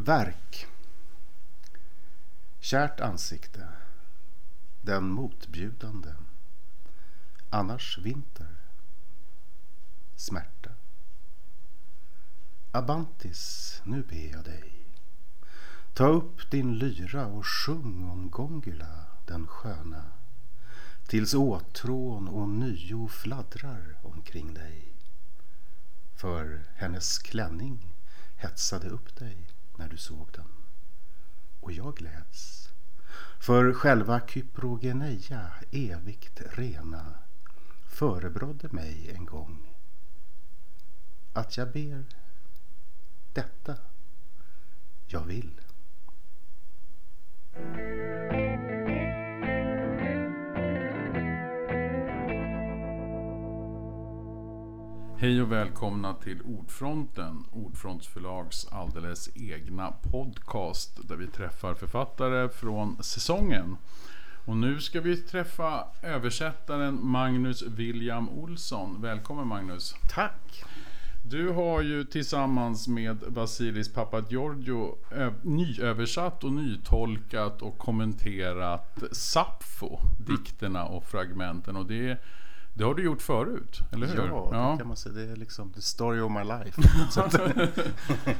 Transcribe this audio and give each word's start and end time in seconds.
Verk. 0.00 0.66
Kärt 2.60 3.00
ansikte. 3.00 3.68
Den 4.80 5.10
motbjudande. 5.10 6.14
Annars 7.50 7.98
vinter. 7.98 8.56
Smärta. 10.16 10.70
Abantis, 12.70 13.80
nu 13.84 14.02
ber 14.02 14.32
jag 14.32 14.44
dig. 14.44 14.72
Ta 15.94 16.06
upp 16.06 16.50
din 16.50 16.78
lyra 16.78 17.26
och 17.26 17.46
sjung 17.46 18.10
om 18.10 18.30
Gongula 18.30 19.06
den 19.26 19.46
sköna 19.46 20.04
tills 21.06 21.34
åtrån 21.34 22.28
och 22.28 22.48
nyo 22.48 23.08
fladdrar 23.08 23.96
omkring 24.02 24.54
dig. 24.54 24.84
För 26.14 26.64
hennes 26.74 27.18
klänning 27.18 27.94
hetsade 28.36 28.88
upp 28.88 29.16
dig 29.16 29.57
när 29.78 29.88
du 29.88 29.96
såg 29.96 30.28
den 30.32 30.48
och 31.60 31.72
jag 31.72 31.96
gläds. 31.96 32.72
För 33.40 33.72
själva 33.72 34.20
Kyprogeneia, 34.26 35.52
evigt 35.70 36.42
rena, 36.56 37.14
förebrådde 37.88 38.68
mig 38.70 39.10
en 39.14 39.24
gång 39.24 39.74
att 41.32 41.56
jag 41.56 41.72
ber 41.72 42.04
detta 43.32 43.76
jag 45.06 45.24
vill. 45.24 45.60
Hej 55.20 55.42
och 55.42 55.52
välkomna 55.52 56.14
till 56.14 56.42
Ordfronten, 56.42 57.44
Ordfrontsförlags 57.50 58.66
alldeles 58.70 59.30
egna 59.34 59.92
podcast 60.12 61.08
där 61.08 61.16
vi 61.16 61.26
träffar 61.26 61.74
författare 61.74 62.48
från 62.48 63.02
säsongen. 63.02 63.76
Och 64.46 64.56
nu 64.56 64.80
ska 64.80 65.00
vi 65.00 65.16
träffa 65.16 65.84
översättaren 66.02 67.06
Magnus 67.06 67.62
William 67.62 68.28
Olsson. 68.28 69.02
Välkommen 69.02 69.46
Magnus! 69.46 69.94
Tack! 70.14 70.64
Du 71.24 71.48
har 71.48 71.82
ju 71.82 72.04
tillsammans 72.04 72.88
med 72.88 73.18
Vasilis 73.26 73.92
Papagiorgio 73.92 74.98
nyöversatt 75.42 76.44
och 76.44 76.52
nytolkat 76.52 77.62
och 77.62 77.78
kommenterat 77.78 79.02
Sappho, 79.12 79.98
dikterna 80.18 80.84
och 80.84 81.04
fragmenten. 81.04 81.76
Och 81.76 81.86
det, 81.86 82.18
det 82.78 82.84
har 82.84 82.94
du 82.94 83.02
gjort 83.02 83.22
förut, 83.22 83.80
eller 83.92 84.06
hur? 84.06 84.16
Ja, 84.16 84.48
ja. 84.52 84.70
det 84.72 84.78
kan 84.78 84.88
man 84.88 84.96
säga. 84.96 85.14
Det 85.14 85.22
är 85.22 85.36
liksom 85.36 85.72
the 85.72 85.82
story 85.82 86.20
of 86.20 86.32
my 86.32 86.44
life. 86.44 86.82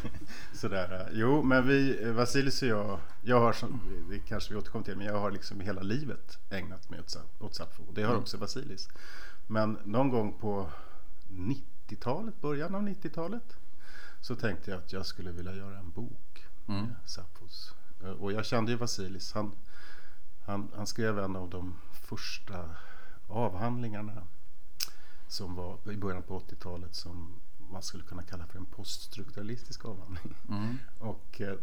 Sådär. 0.55 1.11
Jo, 1.13 1.43
men 1.43 1.67
vi, 1.67 2.11
Vasilis 2.13 2.63
och 2.63 2.69
jag, 2.69 2.99
jag 3.23 3.41
har, 3.41 3.53
som, 3.53 3.81
det 4.11 4.19
kanske 4.19 4.53
vi 4.53 4.59
återkommer 4.59 4.85
till, 4.85 4.97
men 4.97 5.07
jag 5.07 5.21
har 5.21 5.31
liksom 5.31 5.61
hela 5.61 5.83
livet 5.83 6.39
ägnat 6.51 6.91
mig 6.91 7.01
åt, 7.39 7.55
Sappho. 7.55 7.83
Det 7.93 8.03
har 8.03 8.11
mm. 8.11 8.23
också 8.23 8.37
Vasilis. 8.37 8.89
Men 9.47 9.79
någon 9.85 10.09
gång 10.09 10.33
på 10.41 10.71
90 11.29 11.65
90-talet, 11.89 12.41
början 12.41 12.75
av 12.75 12.83
90-talet 12.83 13.57
så 14.21 14.37
tänkte 14.37 14.71
jag 14.71 14.79
att 14.79 14.93
jag 14.93 15.07
skulle 15.07 15.33
vilja 15.33 15.55
göra 15.55 15.79
en 15.79 15.91
bok 15.91 16.45
mm. 16.69 16.81
med 16.81 16.95
Sappos. 17.07 17.75
Och 18.19 18.33
jag 18.33 18.47
kände 18.47 18.73
ju 18.73 18.79
Vasilis. 18.79 19.33
Han, 19.33 19.53
han, 20.47 20.69
han 20.77 20.87
skrev 20.87 21.19
en 21.19 21.37
av 21.37 21.51
de 21.51 21.75
första 21.93 22.71
avhandlingarna 23.29 24.23
som 25.29 25.55
var 25.55 25.93
i 25.93 25.97
början 25.97 26.23
på 26.23 26.41
80-talet 26.41 26.95
som 26.95 27.41
man 27.71 27.83
skulle 27.83 28.05
kunna 28.05 28.23
kalla 28.23 28.47
för 28.47 28.59
en 28.59 28.67
poststrukturalistisk 28.67 29.85
avhandling. 29.85 30.35
Mm. 30.49 30.79
Och 30.99 31.41
eh, 31.41 31.57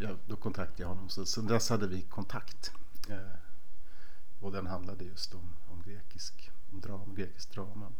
ja, 0.00 0.16
då 0.26 0.36
kontaktade 0.36 0.82
jag 0.82 0.88
honom. 0.88 1.08
Så 1.08 1.26
sen 1.26 1.46
dess 1.46 1.70
hade 1.70 1.86
vi 1.86 2.02
kontakt. 2.02 2.72
Eh, 3.08 3.16
och 4.40 4.52
den 4.52 4.66
handlade 4.66 5.04
just 5.04 5.34
om, 5.34 5.54
om 5.70 5.82
grekisk, 5.82 6.50
om 6.72 6.80
dram, 6.80 7.14
grekisk 7.14 7.54
drama. 7.54 7.92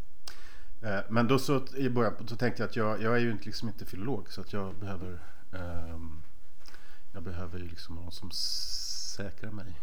Eh, 0.82 1.00
men 1.08 1.28
då 1.28 1.38
så 1.38 1.66
i 1.76 1.90
början 1.90 2.28
så 2.28 2.36
tänkte 2.36 2.62
jag 2.62 2.68
att 2.68 2.76
jag, 2.76 3.02
jag 3.02 3.14
är 3.14 3.20
ju 3.20 3.38
liksom 3.38 3.68
inte 3.68 3.84
filolog 3.84 4.32
så 4.32 4.40
att 4.40 4.52
jag 4.52 4.74
behöver 4.74 5.18
um, 5.50 6.22
jag 7.12 7.22
behöver 7.22 7.58
ju 7.58 7.68
liksom 7.68 7.94
någon 7.94 8.12
som 8.12 8.30
säkrar 8.30 9.50
mig. 9.50 9.74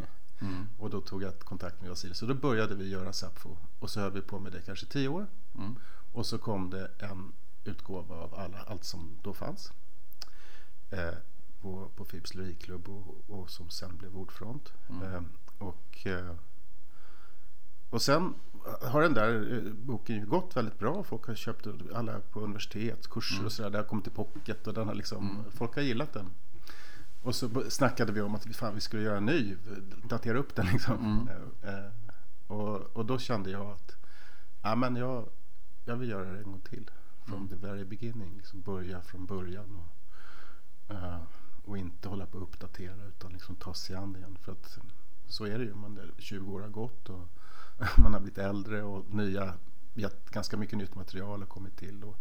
Mm. 0.41 0.67
Och 0.79 0.89
då 0.89 1.01
tog 1.01 1.23
jag 1.23 1.39
kontakt 1.39 1.81
med 1.81 1.89
Vasilis. 1.89 2.17
Så 2.17 2.25
då 2.25 2.33
började 2.33 2.75
vi 2.75 2.89
göra 2.89 3.13
Sappho. 3.13 3.57
Och 3.79 3.89
så 3.89 3.99
höll 3.99 4.11
vi 4.11 4.21
på 4.21 4.39
med 4.39 4.51
det 4.51 4.61
kanske 4.61 4.85
tio 4.85 5.07
år. 5.07 5.27
Mm. 5.55 5.75
Och 6.11 6.25
så 6.25 6.37
kom 6.37 6.69
det 6.69 6.91
en 6.99 7.33
utgåva 7.63 8.15
av 8.15 8.35
alla, 8.35 8.57
allt 8.57 8.83
som 8.83 9.17
då 9.23 9.33
fanns. 9.33 9.71
Eh, 10.89 11.13
på, 11.61 11.89
på 11.95 12.05
Fibs 12.05 12.33
lyrikklubb 12.33 12.89
och, 12.89 13.39
och, 13.39 13.49
som 13.49 13.69
sen 13.69 13.97
blev 13.97 14.17
Ordfront. 14.17 14.73
Mm. 14.89 15.13
Eh, 15.13 15.21
och, 15.57 16.07
eh, 16.07 16.35
och 17.89 18.01
sen 18.01 18.33
har 18.81 19.01
den 19.01 19.13
där 19.13 19.53
eh, 19.53 19.73
boken 19.73 20.15
ju 20.15 20.25
gått 20.25 20.57
väldigt 20.57 20.79
bra. 20.79 21.03
Folk 21.03 21.27
har 21.27 21.35
köpt 21.35 21.67
alla 21.93 22.19
på 22.19 22.39
universitet, 22.39 23.09
kurser 23.09 23.35
mm. 23.35 23.45
och 23.45 23.51
sådär. 23.51 23.69
Det 23.69 23.77
har 23.77 23.85
kommit 23.85 24.05
till 24.05 24.13
pocket 24.13 24.67
och 24.67 24.73
den 24.73 24.87
har 24.87 24.95
liksom, 24.95 25.29
mm. 25.29 25.51
folk 25.51 25.75
har 25.75 25.81
gillat 25.81 26.13
den. 26.13 26.31
Och 27.25 27.35
så 27.35 27.69
snackade 27.69 28.11
vi 28.11 28.21
om 28.21 28.35
att 28.35 28.55
fan, 28.55 28.75
vi 28.75 28.81
skulle 28.81 29.03
göra 29.03 29.17
en 29.17 29.25
ny, 29.25 29.55
datera 30.03 30.37
upp 30.37 30.55
den 30.55 30.65
liksom. 30.65 30.95
Mm. 30.95 31.27
Eh, 31.63 31.73
eh, 31.73 31.91
och, 32.47 32.97
och 32.97 33.05
då 33.05 33.17
kände 33.19 33.49
jag 33.49 33.71
att 33.71 33.95
ja, 34.61 34.75
men 34.75 34.95
jag, 34.95 35.29
jag 35.85 35.95
vill 35.95 36.09
göra 36.09 36.31
det 36.31 36.37
en 36.37 36.51
gång 36.51 36.61
till. 36.61 36.91
From 37.25 37.37
mm. 37.37 37.49
the 37.49 37.55
very 37.55 37.83
beginning. 37.83 38.37
Liksom 38.37 38.61
börja 38.61 39.01
från 39.01 39.25
början. 39.25 39.79
Och, 39.79 40.95
uh, 40.95 41.23
och 41.63 41.77
inte 41.77 42.09
hålla 42.09 42.25
på 42.25 42.37
att 42.37 42.43
uppdatera 42.43 43.05
utan 43.05 43.33
liksom 43.33 43.55
ta 43.55 43.73
sig 43.73 43.95
an 43.95 44.13
det 44.13 44.19
igen. 44.19 44.37
För 44.41 44.51
att 44.51 44.79
så 45.27 45.45
är 45.45 45.57
det 45.57 45.63
ju. 45.63 45.75
Man, 45.75 46.11
20 46.17 46.53
år 46.53 46.61
har 46.61 46.69
gått 46.69 47.09
och 47.09 47.27
man 47.97 48.13
har 48.13 48.19
blivit 48.19 48.37
äldre 48.37 48.83
och 48.83 49.13
nya, 49.13 49.53
ganska 50.29 50.57
mycket 50.57 50.77
nytt 50.77 50.95
material 50.95 51.39
har 51.39 51.47
kommit 51.47 51.77
till. 51.77 52.03
Och, 52.03 52.17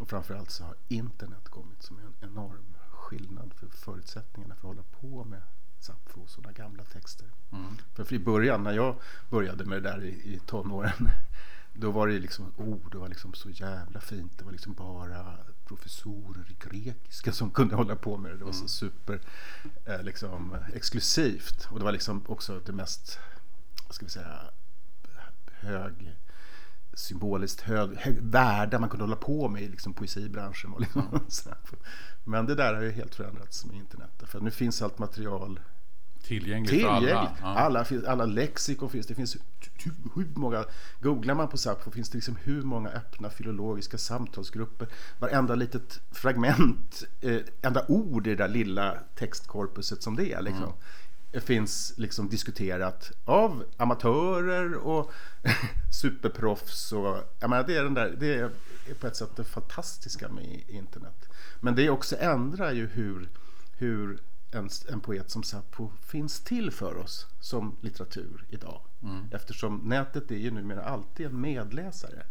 och 0.00 0.08
framförallt 0.08 0.50
så 0.50 0.64
har 0.64 0.76
internet 0.88 1.48
kommit 1.48 1.82
som 1.82 1.98
en 1.98 2.14
enorm 2.20 2.74
skillnad 3.04 3.54
för 3.54 3.66
förutsättningarna 3.68 4.54
för 4.54 4.68
att 4.68 4.76
hålla 4.76 4.82
på 5.00 5.24
med 5.24 5.42
Sappho 5.80 6.20
och 6.20 6.30
sådana 6.30 6.52
gamla 6.52 6.84
texter. 6.84 7.26
Mm. 7.52 7.76
För, 7.94 8.04
för 8.04 8.14
i 8.14 8.18
början 8.18 8.62
när 8.62 8.72
jag 8.72 8.96
började 9.30 9.64
med 9.64 9.82
det 9.82 9.90
där 9.90 10.04
i, 10.04 10.08
i 10.08 10.40
tonåren 10.46 11.10
då 11.72 11.90
var 11.90 12.08
det 12.08 12.18
liksom, 12.18 12.52
oh, 12.56 12.90
det 12.90 12.98
var 12.98 13.08
liksom 13.08 13.34
så 13.34 13.50
jävla 13.50 14.00
fint. 14.00 14.38
Det 14.38 14.44
var 14.44 14.52
liksom 14.52 14.74
bara 14.74 15.36
professorer 15.64 16.44
i 16.50 16.68
grekiska 16.68 17.32
som 17.32 17.50
kunde 17.50 17.76
hålla 17.76 17.96
på 17.96 18.16
med 18.16 18.30
det. 18.30 18.38
Det 18.38 18.44
var 18.44 18.52
så 18.52 18.58
mm. 18.58 18.68
super 18.68 19.20
eh, 19.84 20.02
liksom, 20.02 20.56
exklusivt. 20.74 21.68
Och 21.70 21.78
det 21.78 21.84
var 21.84 21.92
liksom 21.92 22.24
också 22.26 22.60
det 22.66 22.72
mest, 22.72 23.18
vad 23.86 23.94
ska 23.94 24.06
vi 24.06 24.10
säga, 24.10 24.40
hög 25.46 26.16
symboliskt 26.94 27.60
hög, 27.60 27.96
hög 27.96 28.18
värde 28.20 28.78
man 28.78 28.88
kunde 28.88 29.04
hålla 29.04 29.16
på 29.16 29.48
med 29.48 29.62
i 29.62 29.68
liksom 29.68 29.92
poesibranschen. 29.92 30.72
Och 30.72 30.80
liksom, 30.80 31.02
mm. 31.08 31.22
Men 32.24 32.46
det 32.46 32.54
där 32.54 32.74
har 32.74 32.82
ju 32.82 32.90
helt 32.90 33.14
förändrats 33.14 33.64
med 33.64 33.76
internet. 33.76 34.10
För 34.26 34.40
nu 34.40 34.50
finns 34.50 34.82
allt 34.82 34.98
material 34.98 35.60
tillgängligt, 36.22 36.70
tillgängligt. 36.70 37.10
för 37.10 37.16
alla. 37.16 37.36
Ja. 37.40 37.46
Alla, 37.46 37.86
alla 38.06 38.26
lexikon 38.26 38.90
finns. 38.90 39.06
Det 39.06 39.14
finns 39.14 39.36
hur 40.14 40.26
många, 40.34 40.64
googlar 41.00 41.34
man 41.34 41.48
på 41.48 41.58
Sappho 41.58 41.90
finns 41.90 42.10
det 42.10 42.18
liksom 42.18 42.36
hur 42.42 42.62
många 42.62 42.88
öppna 42.88 43.30
filologiska 43.30 43.98
samtalsgrupper. 43.98 44.88
Varenda 45.18 45.54
litet 45.54 46.00
fragment, 46.10 47.04
eh, 47.20 47.40
enda 47.62 47.84
ord 47.88 48.26
i 48.26 48.30
det 48.30 48.36
där 48.36 48.48
lilla 48.48 48.98
textkorpuset 49.14 50.02
som 50.02 50.16
det 50.16 50.32
är. 50.32 50.42
Liksom. 50.42 50.64
Mm 50.64 50.74
finns 51.40 51.94
liksom 51.96 52.28
diskuterat 52.28 53.12
av 53.24 53.64
amatörer 53.76 54.74
och 54.74 55.12
superproffs. 56.00 56.92
Och, 56.92 57.16
jag 57.40 57.50
menar, 57.50 57.64
det, 57.66 57.76
är 57.76 57.84
den 57.84 57.94
där, 57.94 58.16
det 58.20 58.34
är 58.34 58.50
på 59.00 59.06
ett 59.06 59.16
sätt 59.16 59.36
det 59.36 59.44
fantastiska 59.44 60.28
med 60.28 60.62
internet. 60.68 61.28
Men 61.60 61.74
det 61.74 61.90
också 61.90 62.16
ändrar 62.16 62.72
ju 62.72 62.86
hur, 62.86 63.28
hur 63.76 64.18
en, 64.50 64.68
en 64.88 65.00
poet 65.00 65.30
som 65.30 65.42
Sappho 65.42 65.90
finns 66.06 66.40
till 66.40 66.70
för 66.70 66.96
oss 66.96 67.26
som 67.40 67.76
litteratur 67.80 68.44
idag. 68.50 68.80
Mm. 69.02 69.28
Eftersom 69.32 69.76
nätet 69.76 70.30
är 70.30 70.36
ju 70.36 70.50
numera 70.50 70.84
alltid 70.84 71.26
en 71.26 71.40
medläsare. 71.40 72.22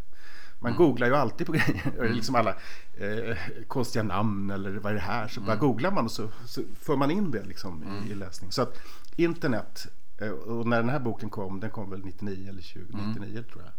Man 0.64 0.72
mm. 0.72 0.78
googlar 0.78 1.08
ju 1.08 1.16
alltid 1.16 1.48
på 1.48 1.52
grejer, 1.54 1.94
mm. 1.98 2.14
liksom 2.14 2.36
alla 2.36 2.56
eh, 2.98 3.38
konstiga 3.68 4.04
namn 4.04 4.50
eller 4.50 4.72
vad 4.72 4.92
är 4.92 4.96
det 4.96 5.02
här? 5.02 5.28
Så 5.28 5.40
mm. 5.40 5.48
bara 5.48 5.58
googlar 5.58 5.92
man 5.92 6.06
och 6.06 6.12
så, 6.12 6.30
så 6.46 6.62
för 6.80 6.96
man 6.96 7.12
in 7.12 7.32
det 7.32 7.44
liksom 7.44 7.84
mm. 7.84 8.12
i, 8.12 8.16
läsning. 8.16 8.52
Så 8.52 8.62
att 8.62 8.80
internet, 9.16 9.88
eh, 10.18 10.30
och 10.30 10.68
när 10.68 10.78
den 10.78 10.90
här 10.90 11.00
boken 11.00 11.30
kom, 11.30 11.60
den 11.60 11.70
kom 11.70 11.90
väl 11.90 12.06
99 12.06 12.50
eller 12.50 12.62
20, 12.62 12.98
99 12.98 13.30
mm. 13.32 13.44
tror 13.44 13.64
jag. 13.64 13.72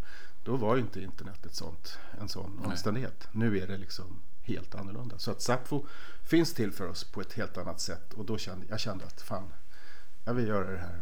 Då 0.45 0.57
var 0.57 0.77
ju 0.77 0.83
inte 0.83 1.03
internet 1.03 1.47
ett 1.47 1.55
sånt, 1.55 1.99
en 2.21 2.29
sån 2.29 2.59
Nej. 2.61 2.71
omständighet. 2.71 3.29
Nu 3.33 3.59
är 3.59 3.67
det 3.67 3.79
liksom 3.79 4.21
helt 4.43 4.75
annorlunda. 4.75 5.19
Så 5.19 5.31
att 5.31 5.43
Sappho 5.43 5.85
finns 6.25 6.55
till 6.55 6.73
för 6.73 6.89
oss 6.89 7.05
på 7.05 7.21
ett 7.21 7.33
helt 7.33 7.59
annat 7.59 7.81
sätt. 7.81 8.13
Och 8.13 8.25
då 8.25 8.39
kände 8.39 8.67
jag 8.69 8.81
kände 8.81 9.05
att 9.05 9.21
fan, 9.21 9.53
jag 10.25 10.35
vill 10.35 10.49
göra 10.49 10.71
det 10.71 10.79
här 10.79 11.01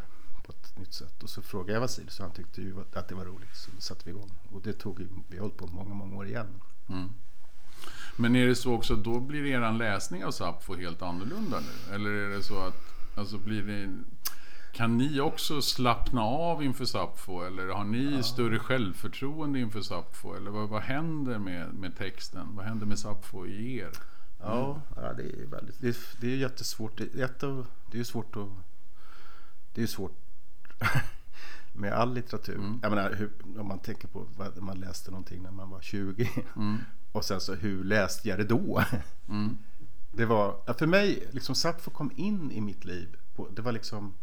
nytt 0.78 0.94
sätt. 0.94 1.22
Och 1.22 1.30
så 1.30 1.42
frågade 1.42 1.72
jag 1.72 1.80
Vasilius 1.80 2.18
och 2.20 2.26
han 2.26 2.34
tyckte 2.34 2.62
ju 2.62 2.74
att 2.92 3.08
det 3.08 3.14
var 3.14 3.24
roligt. 3.24 3.56
Så 3.56 3.70
satte 3.78 4.02
vi 4.04 4.10
igång. 4.10 4.30
Och 4.52 4.62
det 4.62 4.72
tog 4.72 5.08
vi 5.28 5.38
höll 5.38 5.50
på 5.50 5.66
många, 5.66 5.94
många 5.94 6.16
år 6.16 6.26
igen. 6.26 6.60
Mm. 6.88 7.08
Men 8.16 8.36
är 8.36 8.46
det 8.46 8.54
så 8.54 8.74
också, 8.74 8.96
då 8.96 9.20
blir 9.20 9.46
er 9.46 9.72
läsning 9.72 10.24
av 10.24 10.30
Sappho 10.30 10.74
helt 10.74 11.02
annorlunda 11.02 11.60
nu? 11.60 11.94
Eller 11.94 12.10
är 12.10 12.28
det 12.28 12.42
så 12.42 12.60
att, 12.60 12.76
alltså 13.14 13.38
blir 13.38 13.62
det, 13.62 13.98
kan 14.72 14.98
ni 14.98 15.20
också 15.20 15.62
slappna 15.62 16.22
av 16.22 16.62
inför 16.62 16.84
Sappho? 16.84 17.42
Eller 17.42 17.66
har 17.66 17.84
ni 17.84 18.14
ja. 18.14 18.22
större 18.22 18.58
självförtroende 18.58 19.60
inför 19.60 19.80
Sappho? 19.80 20.34
Eller 20.34 20.50
vad, 20.50 20.68
vad 20.68 20.82
händer 20.82 21.38
med, 21.38 21.74
med 21.74 21.96
texten? 21.96 22.56
Vad 22.56 22.64
händer 22.64 22.86
med 22.86 22.98
Sappho 22.98 23.46
i 23.46 23.76
er? 23.78 23.90
Ja, 24.40 24.80
ja 24.96 25.12
det 25.12 25.22
är 25.22 25.46
väldigt, 25.46 25.80
det 25.80 25.88
är, 25.88 25.96
det 26.20 26.32
är 26.32 26.36
jättesvårt. 26.36 26.98
Det 26.98 27.04
är, 27.04 27.64
det 27.90 28.00
är 28.00 28.04
svårt 28.04 28.36
att, 28.36 28.48
det 29.74 29.82
är 29.82 29.86
svårt 29.86 30.21
med 31.72 31.92
all 31.92 32.14
litteratur. 32.14 32.54
Mm. 32.54 32.78
Jag 32.82 32.90
menar, 32.90 33.12
hur, 33.12 33.30
om 33.58 33.68
man 33.68 33.78
tänker 33.78 34.08
på 34.08 34.26
vad 34.36 34.62
man 34.62 34.80
läste 34.80 35.10
någonting 35.10 35.42
när 35.42 35.50
man 35.50 35.70
var 35.70 35.80
20 35.80 36.30
mm. 36.56 36.78
och 37.12 37.24
sen 37.24 37.40
så 37.40 37.54
hur 37.54 37.84
läste 37.84 38.28
jag 38.28 38.38
det 38.38 38.44
då? 38.44 38.84
Mm. 39.28 39.58
Det 40.14 40.24
var, 40.24 40.74
för 40.78 40.86
mig, 40.86 41.28
liksom 41.30 41.54
Sappho 41.54 41.90
kom 41.90 42.12
in 42.16 42.50
i 42.50 42.60
mitt 42.60 42.84
liv. 42.84 43.16
På, 43.34 43.48
det 43.48 43.62
var 43.62 43.72
liksom, 43.72 44.14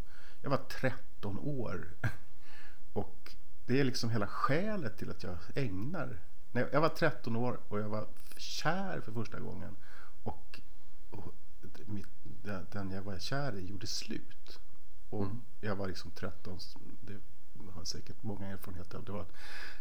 jag 0.42 0.50
var 0.50 0.60
13 0.80 1.38
år. 1.38 1.88
Och 2.92 3.34
det 3.66 3.80
är 3.80 3.84
liksom 3.84 4.10
hela 4.10 4.26
skälet 4.26 4.98
till 4.98 5.10
att 5.10 5.22
jag 5.22 5.36
ägnar. 5.54 6.18
Jag 6.52 6.80
var 6.80 6.88
13 6.88 7.36
år 7.36 7.60
och 7.68 7.80
jag 7.80 7.88
var 7.88 8.06
kär 8.36 9.00
för 9.00 9.12
första 9.12 9.40
gången. 9.40 9.76
Och, 10.22 10.60
och 11.10 11.34
mitt, 11.86 12.06
den 12.72 12.90
jag 12.90 13.02
var 13.02 13.18
kär 13.18 13.56
i 13.56 13.66
gjorde 13.66 13.86
slut. 13.86 14.60
Och 15.10 15.24
mm. 15.24 15.42
jag 15.60 15.76
var 15.76 15.88
liksom 15.88 16.10
13. 16.10 16.58
Det 17.00 17.20
har 17.74 17.84
säkert 17.84 18.22
många 18.22 18.46
erfarenheter 18.46 18.98
av. 18.98 19.04
Det 19.04 19.12
var 19.12 19.26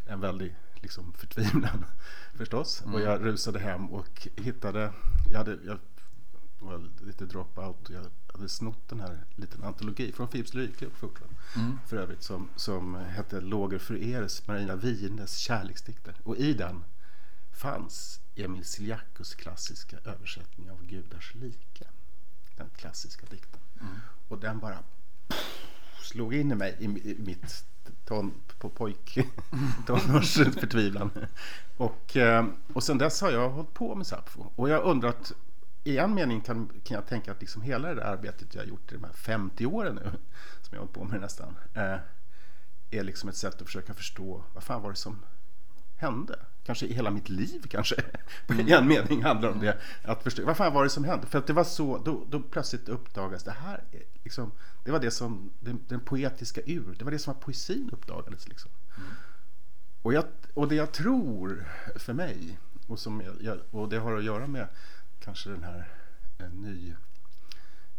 en 0.05 0.19
väldig 0.19 0.55
liksom, 0.75 1.13
förtvivlan 1.13 1.85
förstås. 2.33 2.81
Mm. 2.81 2.95
Och 2.95 3.01
jag 3.01 3.25
rusade 3.25 3.59
hem 3.59 3.89
och 3.89 4.27
hittade, 4.35 4.93
jag, 5.31 5.37
hade, 5.37 5.57
jag 5.65 5.79
var 6.59 6.89
lite 7.05 7.25
dropout. 7.25 7.89
Jag 7.89 8.05
hade 8.33 8.49
snott 8.49 8.89
den 8.89 8.99
här 8.99 9.25
liten 9.35 9.63
antologi 9.63 10.11
från 10.11 10.27
Philips 10.27 10.53
Lyriklubb 10.53 10.93
mm. 11.55 11.79
för 11.87 11.97
övrigt 11.97 12.23
som, 12.23 12.49
som 12.55 12.95
hette 12.95 13.41
Låger 13.41 13.79
för 13.79 14.03
eres 14.03 14.47
Marina 14.47 14.75
Wienes 14.75 15.37
kärleksdikter. 15.37 16.15
Och 16.23 16.37
i 16.37 16.53
den 16.53 16.83
fanns 17.51 18.19
Emil 18.35 18.65
Siliakos 18.65 19.35
klassiska 19.35 19.97
översättning 20.05 20.71
av 20.71 20.85
Gudars 20.85 21.35
like. 21.35 21.87
Den 22.55 22.69
klassiska 22.69 23.25
dikten. 23.29 23.61
Mm. 23.81 23.95
Och 24.27 24.39
den 24.39 24.59
bara 24.59 24.83
slog 26.01 26.33
in 26.33 26.51
i 26.51 26.55
mig 26.55 26.75
i, 26.79 26.85
i 26.85 27.15
mitt 27.19 27.65
ton, 28.05 28.33
på 28.59 28.69
pojk, 28.69 29.19
tonårsförtvivlan. 29.87 31.11
och, 31.77 32.17
eh, 32.17 32.45
och 32.73 32.83
sen 32.83 32.97
dess 32.97 33.21
har 33.21 33.31
jag 33.31 33.49
hållit 33.49 33.73
på 33.73 33.95
med 33.95 34.07
Sapfo. 34.07 34.51
Och 34.55 34.69
jag 34.69 34.83
undrar 34.83 35.09
att 35.09 35.33
i 35.83 35.97
en 35.97 36.13
mening 36.13 36.41
kan, 36.41 36.69
kan 36.83 36.95
jag 36.95 37.07
tänka 37.07 37.31
att 37.31 37.41
liksom 37.41 37.61
hela 37.61 37.87
det 37.87 37.95
där 37.95 38.01
arbetet 38.01 38.55
jag 38.55 38.61
har 38.61 38.67
gjort 38.67 38.91
i 38.91 38.95
de 38.95 39.03
här 39.03 39.13
50 39.13 39.65
åren 39.65 39.95
nu, 39.95 40.11
som 40.61 40.69
jag 40.71 40.77
har 40.77 40.79
hållit 40.79 40.93
på 40.93 41.03
med 41.03 41.21
nästan, 41.21 41.57
eh, 41.73 41.97
är 42.91 43.03
liksom 43.03 43.29
ett 43.29 43.35
sätt 43.35 43.61
att 43.61 43.67
försöka 43.67 43.93
förstå 43.93 44.43
vad 44.53 44.63
fan 44.63 44.81
var 44.81 44.89
det 44.89 44.95
som 44.95 45.25
hände? 45.99 46.39
Kanske 46.63 46.85
i 46.85 46.93
hela 46.93 47.11
mitt 47.11 47.29
liv 47.29 47.63
kanske, 47.69 47.95
mm. 48.47 48.67
i 48.67 48.71
en 48.71 48.87
mening 48.87 49.23
handlar 49.23 49.49
om 49.49 49.59
det. 49.59 49.77
Att 50.03 50.23
förstå, 50.23 50.45
vad 50.45 50.57
fan 50.57 50.73
var 50.73 50.83
det 50.83 50.89
som 50.89 51.03
hände? 51.03 51.27
För 51.27 51.39
att 51.39 51.47
det 51.47 51.53
var 51.53 51.63
så, 51.63 51.97
då, 51.97 52.25
då 52.29 52.39
plötsligt 52.39 52.89
uppdagas 52.89 53.43
det 53.43 53.51
här, 53.51 53.83
liksom, 54.23 54.51
det 54.83 54.91
var 54.91 54.99
det 54.99 55.11
som, 55.11 55.51
den, 55.59 55.79
den, 55.87 55.99
poetiska 55.99 56.61
ur, 56.65 56.95
det 56.99 57.03
var 57.03 57.11
det 57.11 57.19
som 57.19 57.33
var 57.33 57.41
poesin 57.41 57.89
uppdagades 57.93 58.47
liksom. 58.47 58.71
Mm. 58.97 59.09
Och, 60.01 60.13
jag, 60.13 60.23
och 60.53 60.67
det 60.67 60.75
jag 60.75 60.91
tror 60.91 61.67
för 61.95 62.13
mig, 62.13 62.59
och, 62.87 62.99
som 62.99 63.23
jag, 63.41 63.59
och 63.71 63.89
det 63.89 63.97
har 63.97 64.17
att 64.17 64.23
göra 64.23 64.47
med 64.47 64.67
kanske 65.19 65.49
den 65.49 65.63
här 65.63 65.89
eh, 66.37 66.49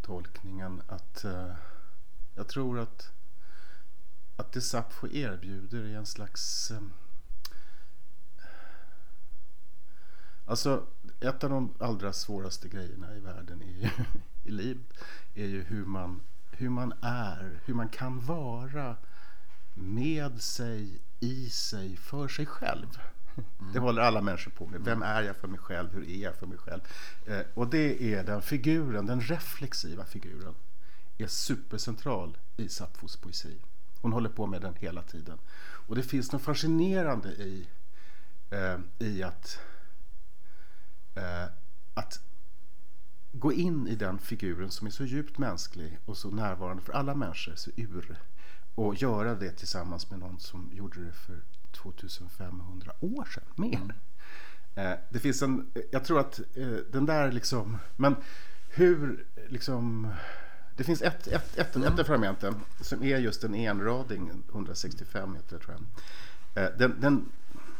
nytolkningen 0.00 0.82
att 0.86 1.24
eh, 1.24 1.52
jag 2.34 2.48
tror 2.48 2.78
att 2.78 3.12
att 4.40 4.52
det 4.52 4.60
Sappho 4.60 5.08
erbjuder 5.08 5.84
är 5.84 5.96
en 5.96 6.06
slags 6.06 6.70
eh, 6.70 6.80
Alltså, 10.50 10.86
ett 11.20 11.44
av 11.44 11.50
de 11.50 11.74
allra 11.78 12.12
svåraste 12.12 12.68
grejerna 12.68 13.16
i 13.16 13.20
världen 13.20 13.62
är, 13.62 13.92
i 14.44 14.50
livet 14.50 15.04
är 15.34 15.46
ju 15.46 15.62
hur 15.62 15.84
man, 15.84 16.20
hur 16.50 16.68
man 16.68 16.92
är, 17.00 17.60
hur 17.64 17.74
man 17.74 17.88
kan 17.88 18.20
vara 18.20 18.96
med 19.74 20.42
sig, 20.42 21.00
i 21.20 21.50
sig, 21.50 21.96
för 21.96 22.28
sig 22.28 22.46
själv. 22.46 22.98
Mm. 23.34 23.72
Det 23.72 23.78
håller 23.78 24.02
alla 24.02 24.20
människor 24.20 24.50
på 24.50 24.66
med. 24.66 24.80
Vem 24.80 25.02
är 25.02 25.22
jag 25.22 25.36
för 25.36 25.48
mig 25.48 25.58
själv? 25.58 25.92
Hur 25.92 26.08
är 26.08 26.22
jag 26.22 26.34
för 26.34 26.46
mig 26.46 26.58
själv? 26.58 26.80
Eh, 27.26 27.40
och 27.54 27.66
det 27.68 28.14
är 28.14 28.24
den 28.24 28.42
figuren, 28.42 29.06
den 29.06 29.20
reflexiva 29.20 30.04
figuren, 30.04 30.54
är 31.18 31.26
supercentral 31.26 32.38
i 32.56 32.68
Sapfos 32.68 33.16
poesi. 33.16 33.58
Hon 34.00 34.12
håller 34.12 34.30
på 34.30 34.46
med 34.46 34.62
den 34.62 34.74
hela 34.74 35.02
tiden. 35.02 35.38
Och 35.86 35.96
det 35.96 36.02
finns 36.02 36.32
något 36.32 36.42
fascinerande 36.42 37.28
i, 37.28 37.68
eh, 38.50 38.78
i 38.98 39.22
att, 39.22 39.60
eh, 41.20 41.48
att 41.94 42.20
gå 43.32 43.52
in 43.52 43.88
i 43.88 43.94
den 43.94 44.18
figuren 44.18 44.70
som 44.70 44.86
är 44.86 44.90
så 44.90 45.04
djupt 45.04 45.38
mänsklig 45.38 45.98
och 46.04 46.16
så 46.16 46.30
närvarande 46.30 46.82
för 46.82 46.92
alla 46.92 47.14
människor, 47.14 47.54
så 47.54 47.70
ur 47.76 48.18
och 48.74 48.94
göra 48.94 49.34
det 49.34 49.50
tillsammans 49.50 50.10
med 50.10 50.18
någon 50.18 50.40
som 50.40 50.70
gjorde 50.72 51.04
det 51.04 51.12
för 51.12 51.40
2500 51.72 52.92
år 53.00 53.24
sedan, 53.24 53.44
mer. 53.56 53.76
Mm. 53.76 53.92
Eh, 54.74 54.98
det 55.10 55.18
finns 55.18 55.42
en, 55.42 55.70
jag 55.90 56.04
tror 56.04 56.20
att 56.20 56.40
eh, 56.54 56.68
den 56.68 57.06
där 57.06 57.32
liksom, 57.32 57.78
men 57.96 58.16
hur 58.68 59.26
liksom, 59.48 60.12
det 60.76 60.84
finns 60.84 61.02
ett, 61.02 61.26
ett, 61.26 61.58
ett, 61.58 61.76
mm. 61.76 61.98
ett 61.98 62.06
fragmenten 62.06 62.54
som 62.80 63.02
är 63.02 63.18
just 63.18 63.44
en 63.44 63.54
enrading, 63.54 64.30
165 64.48 65.34
heter 65.34 65.58
det 65.58 65.64
tror 65.64 65.76
jag. 66.54 66.64
Eh, 66.64 66.78
den, 66.78 67.00
den, 67.00 67.32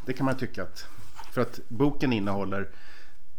det 0.07 0.13
kan 0.13 0.27
man 0.27 0.37
tycka 0.37 0.63
att, 0.63 0.87
för 1.33 1.41
att 1.41 1.61
boken 1.69 2.13
innehåller, 2.13 2.69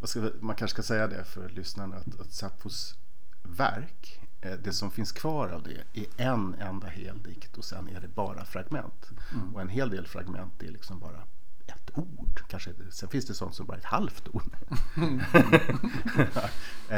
ska, 0.09 0.31
man 0.39 0.55
kanske 0.55 0.75
ska 0.75 0.83
säga 0.83 1.07
det 1.07 1.23
för 1.23 1.49
lyssnarna, 1.49 1.95
att, 1.95 2.19
att 2.19 2.33
Sappos 2.33 2.95
verk 3.43 4.21
Eh, 4.41 4.53
det 4.63 4.73
som 4.73 4.91
finns 4.91 5.11
kvar 5.11 5.49
av 5.49 5.63
det 5.63 6.01
är 6.01 6.07
en 6.17 6.53
enda 6.53 6.87
hel 6.87 7.23
dikt 7.23 7.57
och 7.57 7.65
sen 7.65 7.87
är 7.87 8.01
det 8.01 8.07
bara 8.07 8.45
fragment. 8.45 9.09
Mm. 9.33 9.55
Och 9.55 9.61
en 9.61 9.69
hel 9.69 9.89
del 9.89 10.07
fragment 10.07 10.63
är 10.63 10.71
liksom 10.71 10.99
bara 10.99 11.23
ett 11.67 11.97
ord. 11.97 12.43
Kanske, 12.49 12.71
sen 12.89 13.09
finns 13.09 13.25
det 13.25 13.33
sånt 13.33 13.55
som 13.55 13.65
bara 13.65 13.73
är 13.73 13.79
ett 13.79 13.85
halvt 13.85 14.27
ord. 14.27 14.55
Mm. 14.97 15.21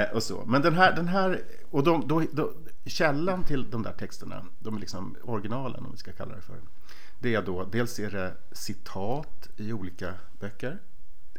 och 0.14 0.24
så. 0.24 0.46
Men 0.46 0.62
den 0.62 0.74
här, 0.74 0.96
den 0.96 1.08
här 1.08 1.42
och 1.72 1.84
de, 1.84 2.08
då, 2.08 2.24
då, 2.32 2.54
källan 2.86 3.44
till 3.44 3.70
de 3.70 3.84
där 3.84 3.94
texterna, 3.94 4.46
de 4.60 4.76
är 4.76 4.80
liksom 4.80 5.16
originalen 5.24 5.86
om 5.86 5.92
vi 5.92 5.98
ska 5.98 6.12
kalla 6.12 6.36
det 6.36 6.42
för. 6.42 6.58
Det 7.20 7.36
är 7.36 7.42
då, 7.42 7.66
dels 7.66 8.00
är 8.00 8.12
det 8.12 8.34
citat 8.52 9.50
i 9.58 9.74
olika 9.74 10.14
böcker, 10.40 10.80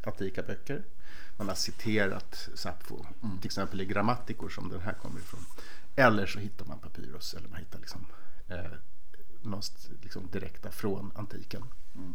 antika 0.04 0.42
böcker. 0.42 0.84
Man 1.36 1.48
har 1.48 1.54
citerat 1.54 2.48
Sappho, 2.54 3.04
mm. 3.22 3.38
till 3.38 3.46
exempel 3.46 3.80
i 3.80 3.86
grammatikor 3.86 4.48
som 4.48 4.68
den 4.68 4.80
här 4.80 4.92
kommer 4.92 5.20
ifrån. 5.20 5.44
Eller 5.96 6.26
så 6.26 6.38
hittar 6.38 6.66
man 6.66 6.78
papyrus 6.78 7.34
eller 7.34 7.48
man 7.48 7.58
hittar 7.58 7.78
liksom, 7.78 8.06
eh, 8.48 8.64
något 9.42 9.90
liksom 10.02 10.28
direkta 10.32 10.70
från 10.70 11.12
antiken. 11.14 11.64
Mm. 11.94 12.14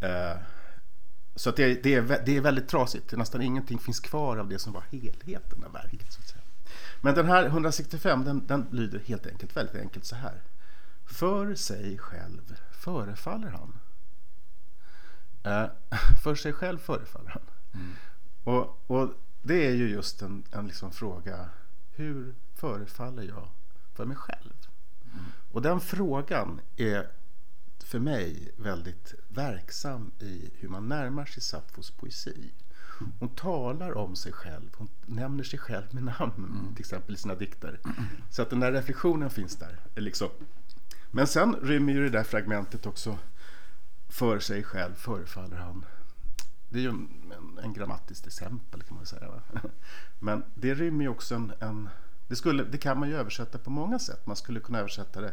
Eh, 0.00 0.36
så 1.34 1.50
att 1.50 1.56
det, 1.56 1.82
det, 1.82 1.94
är, 1.94 2.22
det 2.26 2.36
är 2.36 2.40
väldigt 2.40 2.68
trasigt. 2.68 3.12
Nästan 3.12 3.42
ingenting 3.42 3.78
finns 3.78 4.00
kvar 4.00 4.36
av 4.36 4.48
det 4.48 4.58
som 4.58 4.72
var 4.72 4.84
helheten 4.90 5.64
av 5.64 5.72
verket. 5.72 6.12
Så 6.12 6.20
att 6.20 6.28
säga. 6.28 6.42
Men 7.00 7.14
den 7.14 7.26
här 7.26 7.46
165 7.46 8.24
den, 8.24 8.46
den 8.46 8.66
lyder 8.70 8.98
helt 8.98 9.26
enkelt 9.26 9.56
väldigt 9.56 9.76
enkelt 9.76 10.04
så 10.04 10.16
här. 10.16 10.42
För 11.06 11.54
sig 11.54 11.98
själv 11.98 12.56
förefaller 12.70 13.48
han. 13.48 13.78
Eh, 15.42 15.70
för 16.22 16.34
sig 16.34 16.52
själv 16.52 16.78
förefaller 16.78 17.30
han. 17.30 17.42
Mm. 17.74 17.92
Och, 18.44 18.80
och, 18.86 19.14
det 19.42 19.66
är 19.66 19.74
ju 19.74 19.88
just 19.88 20.22
en, 20.22 20.44
en 20.50 20.66
liksom 20.66 20.92
fråga 20.92 21.48
hur 21.90 22.34
förefaller 22.54 23.22
jag 23.22 23.48
för 23.94 24.04
mig 24.04 24.16
själv? 24.16 24.52
Mm. 25.12 25.24
Och 25.52 25.62
den 25.62 25.80
frågan 25.80 26.60
är 26.76 27.08
för 27.84 27.98
mig 27.98 28.50
väldigt 28.56 29.14
verksam 29.28 30.12
i 30.20 30.50
hur 30.54 30.68
man 30.68 30.88
närmar 30.88 31.24
sig 31.24 31.42
Sappos 31.42 31.90
poesi. 31.90 32.52
Hon 33.18 33.28
talar 33.28 33.96
om 33.98 34.16
sig 34.16 34.32
själv, 34.32 34.70
hon 34.76 34.88
nämner 35.06 35.44
sig 35.44 35.58
själv 35.58 35.94
med 35.94 36.04
namn 36.04 36.34
mm. 36.36 36.74
till 36.74 36.82
exempel 36.82 37.14
i 37.14 37.18
sina 37.18 37.34
dikter. 37.34 37.80
Så 38.30 38.42
att 38.42 38.50
den 38.50 38.60
där 38.60 38.72
reflektionen 38.72 39.30
finns 39.30 39.56
där. 39.56 39.80
Liksom. 39.94 40.28
Men 41.10 41.26
sen 41.26 41.56
rymmer 41.56 41.92
ju 41.92 42.02
det 42.02 42.18
där 42.18 42.24
fragmentet 42.24 42.86
också 42.86 43.18
för 44.08 44.38
sig 44.38 44.62
själv 44.62 44.94
förefaller 44.94 45.56
han. 45.56 45.84
Det 46.72 46.78
är 46.78 46.82
ju 46.82 46.88
en, 46.88 47.32
en, 47.62 47.72
grammatiskt 47.72 48.26
exempel 48.26 48.82
kan 48.82 48.96
man 48.96 49.06
säga. 49.06 49.28
Va? 49.28 49.60
Men 50.18 50.44
det 50.54 50.74
rymmer 50.74 51.04
ju 51.04 51.08
också 51.08 51.34
en, 51.34 51.52
en 51.60 51.88
det, 52.28 52.36
skulle, 52.36 52.64
det 52.64 52.78
kan 52.78 52.98
man 52.98 53.08
ju 53.08 53.16
översätta 53.16 53.58
på 53.58 53.70
många 53.70 53.98
sätt. 53.98 54.26
Man 54.26 54.36
skulle 54.36 54.60
kunna 54.60 54.78
översätta 54.78 55.20
det 55.20 55.32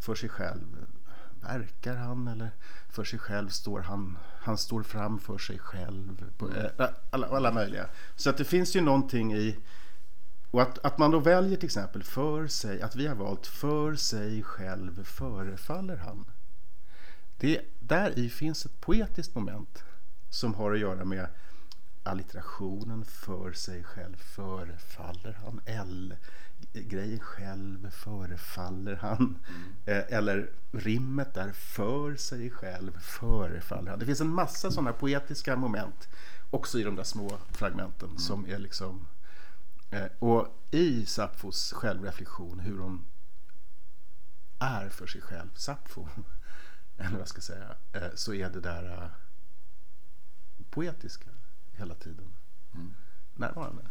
för 0.00 0.14
sig 0.14 0.28
själv 0.28 0.86
verkar 1.40 1.96
han 1.96 2.28
eller 2.28 2.50
för 2.88 3.04
sig 3.04 3.18
själv 3.18 3.48
står 3.48 3.80
han, 3.80 4.18
han 4.40 4.58
står 4.58 4.82
fram 4.82 5.18
för 5.18 5.38
sig 5.38 5.58
själv. 5.58 6.32
På, 6.38 6.50
eh, 6.50 6.88
alla, 7.10 7.26
alla 7.26 7.52
möjliga. 7.52 7.86
Så 8.16 8.30
att 8.30 8.36
det 8.36 8.44
finns 8.44 8.76
ju 8.76 8.80
någonting 8.80 9.34
i 9.34 9.56
och 10.50 10.62
att, 10.62 10.78
att 10.78 10.98
man 10.98 11.10
då 11.10 11.18
väljer 11.18 11.56
till 11.56 11.66
exempel 11.66 12.02
för 12.02 12.46
sig, 12.46 12.82
att 12.82 12.96
vi 12.96 13.06
har 13.06 13.14
valt 13.14 13.46
för 13.46 13.94
sig 13.94 14.42
själv 14.42 15.04
förefaller 15.04 15.96
han. 15.96 16.24
Det, 17.36 17.60
där 17.80 18.18
i 18.18 18.28
finns 18.28 18.66
ett 18.66 18.80
poetiskt 18.80 19.34
moment 19.34 19.84
som 20.30 20.54
har 20.54 20.72
att 20.72 20.78
göra 20.78 21.04
med 21.04 21.26
allitterationen 22.02 23.04
för 23.04 23.52
sig 23.52 23.84
själv 23.84 24.16
förefaller 24.16 25.38
han. 25.44 25.60
L 25.64 26.14
grejen 26.72 27.20
själv 27.20 27.90
förefaller 27.90 28.96
han. 28.96 29.38
Mm. 29.48 29.72
Eh, 29.84 30.16
eller 30.18 30.50
rimmet 30.70 31.34
där 31.34 31.52
för 31.52 32.16
sig 32.16 32.50
själv 32.50 32.98
förefaller 33.00 33.90
han. 33.90 33.98
Det 33.98 34.06
finns 34.06 34.20
en 34.20 34.34
massa 34.34 34.70
sådana 34.70 34.92
poetiska 34.92 35.56
moment 35.56 36.08
också 36.50 36.78
i 36.78 36.82
de 36.82 36.96
där 36.96 37.04
små 37.04 37.38
fragmenten 37.52 38.08
mm. 38.08 38.18
som 38.18 38.46
är 38.46 38.58
liksom 38.58 39.06
eh, 39.90 40.06
och 40.18 40.46
i 40.70 41.06
Sapfos 41.06 41.72
självreflektion 41.72 42.60
hur 42.60 42.78
hon 42.78 43.04
är 44.58 44.88
för 44.88 45.06
sig 45.06 45.20
själv, 45.20 45.48
Sapfo, 45.54 46.08
eller 46.98 47.10
vad 47.10 47.20
jag 47.20 47.28
ska 47.28 47.40
säga, 47.40 47.76
eh, 47.92 48.08
så 48.14 48.34
är 48.34 48.50
det 48.50 48.60
där 48.60 49.10
poetiska 50.78 51.30
hela 51.76 51.94
tiden 51.94 52.26
mm. 52.74 52.94
närvarande. 53.36 53.82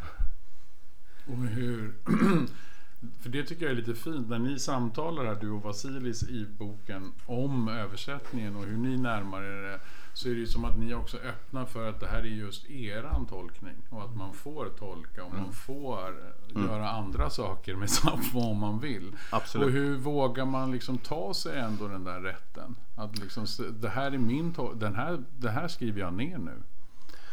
Och 1.26 1.38
hur... 1.38 1.94
För 3.22 3.30
det 3.30 3.44
tycker 3.44 3.66
jag 3.66 3.72
är 3.72 3.76
lite 3.76 3.96
fint 3.96 4.30
när 4.30 4.40
ni 4.40 4.60
samtalar 4.60 5.26
här, 5.26 5.36
du 5.36 5.50
och 5.50 5.64
Vasilis 5.64 6.24
i 6.24 6.46
boken 6.46 7.14
om 7.26 7.68
översättningen 7.68 8.56
och 8.56 8.66
hur 8.66 8.78
ni 8.78 8.98
närmar 8.98 9.44
er 9.44 9.62
det. 9.62 9.80
Så 10.14 10.30
är 10.30 10.34
det 10.34 10.40
ju 10.40 10.48
som 10.48 10.66
att 10.66 10.78
ni 10.78 10.94
också 10.94 11.18
öppnar 11.18 11.66
för 11.66 11.90
att 11.90 12.00
det 12.00 12.08
här 12.08 12.20
är 12.20 12.24
just 12.24 12.70
eran 12.70 13.26
tolkning. 13.26 13.76
Och 13.90 14.04
att 14.04 14.16
man 14.16 14.34
får 14.34 14.70
tolka 14.70 15.24
och 15.24 15.32
mm. 15.32 15.44
man 15.44 15.54
får 15.54 16.10
mm. 16.10 16.68
göra 16.68 16.90
andra 16.90 17.30
saker 17.30 17.76
med 17.76 17.90
Sappho 18.00 18.40
om 18.40 18.58
man 18.58 18.80
vill. 18.80 19.16
Absolut. 19.30 19.68
Och 19.68 19.74
hur 19.74 19.98
vågar 19.98 20.46
man 20.46 20.72
liksom 20.72 20.98
ta 20.98 21.34
sig 21.34 21.60
ändå 21.60 21.88
den 21.88 22.04
där 22.04 22.22
rätten? 22.22 22.76
Att 22.96 23.18
liksom, 23.18 23.46
det 23.80 23.90
här 23.90 24.12
är 24.12 24.18
min 24.18 24.56
här, 24.96 25.24
det 25.38 25.50
här 25.50 25.68
skriver 25.68 26.00
jag 26.00 26.14
ner 26.14 26.38
nu. 26.38 26.64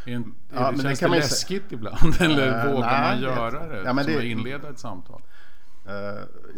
En, 0.05 0.35
ja, 0.53 0.71
det, 0.71 0.83
känns 0.83 1.01
det, 1.01 1.07
det 1.09 1.15
läskigt 1.15 1.63
säga. 1.63 1.79
ibland? 1.79 2.21
Eller 2.21 2.67
uh, 2.67 2.73
vågar 2.73 3.01
nej, 3.01 3.15
man 3.15 3.23
göra 3.23 3.67
det? 3.67 3.83
Ja, 3.85 3.93
men 3.93 4.05
som 4.05 4.13
det, 4.13 4.19
att 4.19 4.25
inleda 4.25 4.69
ett 4.69 4.79
samtal? 4.79 5.23
Uh, 5.89 5.93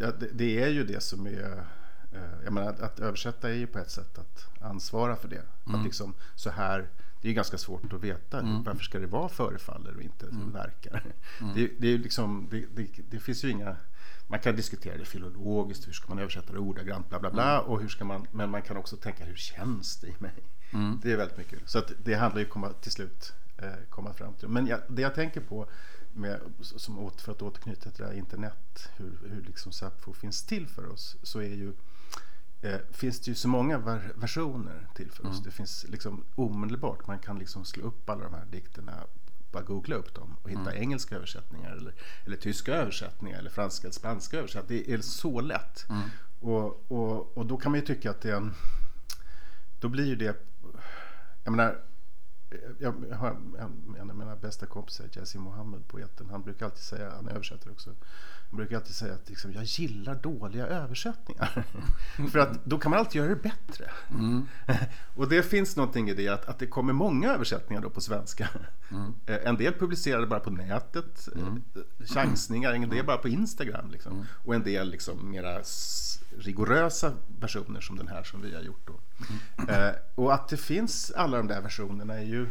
ja, 0.00 0.10
det, 0.20 0.28
det, 0.32 0.62
är 0.62 0.68
ju 0.68 0.84
det 0.84 1.02
som 1.02 1.26
är... 1.26 1.30
Uh, 1.32 2.20
jag 2.44 2.52
menar, 2.52 2.68
att, 2.68 2.80
att, 2.80 3.00
översätta 3.00 3.50
är 3.50 3.54
ju 3.54 3.66
på 3.66 3.78
ett 3.78 3.90
sätt 3.90 4.18
att 4.18 4.46
ansvara 4.60 5.16
för 5.16 5.28
det. 5.28 5.42
Mm. 5.66 5.80
Att 5.80 5.84
liksom 5.84 6.14
så 6.34 6.50
här... 6.50 6.88
Det 7.22 7.28
är 7.28 7.32
ganska 7.32 7.58
svårt 7.58 7.92
att 7.92 8.02
veta. 8.02 8.40
Mm. 8.40 8.62
Varför 8.62 8.84
ska 8.84 8.98
det 8.98 9.06
vara 9.06 9.28
förefaller 9.28 9.96
och 9.96 10.02
inte 10.02 10.26
mm. 10.26 10.52
verkar? 10.52 11.02
Mm. 11.40 11.54
Det, 11.54 11.70
det, 11.78 11.88
är 11.88 11.98
liksom, 11.98 12.48
det, 12.50 12.86
det, 13.10 13.18
finns 13.18 13.44
ju 13.44 13.50
inga... 13.50 13.76
Man 14.28 14.40
kan 14.40 14.56
diskutera 14.56 14.96
det 14.96 15.04
filologiskt. 15.04 15.88
Hur 15.88 15.92
ska 15.92 16.08
man 16.08 16.18
översätta 16.18 16.52
det 16.52 16.58
ordagrant? 16.58 17.08
Bla, 17.08 17.20
bla, 17.20 17.30
bla. 17.30 17.58
Mm. 17.58 17.70
Och 17.70 17.80
hur 17.80 17.88
ska 17.88 18.04
man, 18.04 18.26
men 18.30 18.50
man 18.50 18.62
kan 18.62 18.76
också 18.76 18.96
tänka 18.96 19.24
hur 19.24 19.36
känns 19.36 19.96
det 19.96 20.06
i 20.06 20.14
mig? 20.18 20.42
Mm. 20.76 21.00
Det 21.02 21.12
är 21.12 21.16
väldigt 21.16 21.38
mycket. 21.38 21.58
Så 21.64 21.78
att 21.78 21.92
det 22.04 22.14
handlar 22.14 22.40
ju 22.40 22.48
om 22.50 22.64
att 22.64 22.82
till 22.82 22.92
slut 22.92 23.32
eh, 23.56 23.72
komma 23.90 24.12
fram 24.12 24.34
till. 24.34 24.48
Men 24.48 24.66
jag, 24.66 24.80
det 24.88 25.02
jag 25.02 25.14
tänker 25.14 25.40
på, 25.40 25.66
med, 26.12 26.40
som, 26.60 27.10
för 27.16 27.32
att 27.32 27.42
återknyta 27.42 27.90
till 27.90 28.02
det 28.02 28.10
här 28.10 28.16
internet, 28.16 28.88
hur, 28.96 29.18
hur 29.30 29.42
liksom 29.42 29.72
Sappho 29.72 30.12
finns 30.12 30.42
till 30.42 30.66
för 30.66 30.92
oss, 30.92 31.16
så 31.22 31.40
är 31.40 31.54
ju 31.54 31.72
eh, 32.62 32.78
finns 32.90 33.20
det 33.20 33.30
ju 33.30 33.34
så 33.34 33.48
många 33.48 33.78
ver 33.78 34.12
versioner 34.14 34.88
till 34.94 35.10
för 35.10 35.26
oss. 35.26 35.32
Mm. 35.32 35.42
Det 35.44 35.50
finns 35.50 35.86
liksom 35.88 36.24
omedelbart, 36.34 37.06
man 37.06 37.18
kan 37.18 37.38
liksom 37.38 37.64
slå 37.64 37.84
upp 37.84 38.10
alla 38.10 38.24
de 38.24 38.34
här 38.34 38.46
dikterna 38.50 38.92
bara 39.52 39.62
googla 39.62 39.96
upp 39.96 40.14
dem 40.14 40.36
och 40.42 40.50
hitta 40.50 40.60
mm. 40.60 40.82
engelska 40.82 41.16
översättningar 41.16 41.70
eller, 41.70 41.94
eller 42.24 42.36
tyska 42.36 42.74
översättningar 42.74 43.38
eller 43.38 43.50
franska 43.50 43.86
eller 43.86 43.94
spanska 43.94 44.38
översättningar. 44.38 44.84
Det 44.84 44.92
är 44.92 45.00
så 45.00 45.40
lätt. 45.40 45.86
Mm. 45.88 46.08
Och, 46.40 46.92
och, 46.92 47.38
och 47.38 47.46
då 47.46 47.56
kan 47.56 47.72
man 47.72 47.80
ju 47.80 47.86
tycka 47.86 48.10
att 48.10 48.20
det 48.20 48.30
är 48.30 48.36
en... 48.36 48.54
Då 49.80 49.88
blir 49.88 50.04
ju 50.04 50.16
det 50.16 50.36
jag 51.46 51.52
menar, 51.52 51.78
jag 52.78 53.16
har 53.16 53.30
en, 53.30 53.96
en 54.00 54.10
av 54.10 54.16
mina 54.16 54.36
bästa 54.36 54.66
kompisar, 54.66 55.08
Jesse 55.12 55.38
Mohammed, 55.38 55.88
poeten. 55.88 56.28
Han 56.30 56.42
brukar 56.42 56.66
alltid 56.66 56.82
säga, 56.82 57.10
han 57.10 57.28
översätter 57.28 57.70
också. 57.70 57.90
Han 58.50 58.56
brukar 58.56 58.76
alltid 58.76 58.94
säga 58.94 59.14
att 59.14 59.28
liksom, 59.28 59.52
jag 59.52 59.64
gillar 59.64 60.14
dåliga 60.14 60.66
översättningar. 60.66 61.64
För 62.32 62.38
att 62.38 62.64
då 62.64 62.78
kan 62.78 62.90
man 62.90 62.98
alltid 62.98 63.14
göra 63.14 63.28
det 63.28 63.42
bättre. 63.42 63.90
Mm. 64.10 64.46
och 65.16 65.28
det 65.28 65.42
finns 65.42 65.76
någonting 65.76 66.08
i 66.08 66.14
det 66.14 66.28
att, 66.28 66.44
att 66.44 66.58
det 66.58 66.66
kommer 66.66 66.92
många 66.92 67.32
översättningar 67.32 67.82
då 67.82 67.90
på 67.90 68.00
svenska. 68.00 68.48
Mm. 68.90 69.14
Eh, 69.26 69.48
en 69.48 69.56
del 69.56 69.72
publicerade 69.72 70.26
bara 70.26 70.40
på 70.40 70.50
nätet, 70.50 71.28
mm. 71.34 71.62
Eh, 71.74 72.06
chansningar, 72.06 72.72
en 72.72 72.90
del 72.90 73.06
bara 73.06 73.16
på 73.16 73.28
Instagram. 73.28 73.90
Liksom. 73.90 74.12
Mm. 74.12 74.24
Och 74.44 74.54
en 74.54 74.62
del 74.62 74.90
liksom 74.90 75.30
mera 75.30 75.62
rigorösa 76.38 77.12
versioner 77.40 77.80
som 77.80 77.96
den 77.96 78.08
här 78.08 78.22
som 78.22 78.42
vi 78.42 78.54
har 78.54 78.62
gjort. 78.62 78.86
Då. 78.86 79.00
Mm. 79.58 79.88
Eh, 79.88 79.94
och 80.14 80.34
att 80.34 80.48
det 80.48 80.56
finns 80.56 81.10
alla 81.16 81.36
de 81.36 81.46
där 81.46 81.60
versionerna 81.60 82.14
är 82.14 82.24
ju 82.24 82.48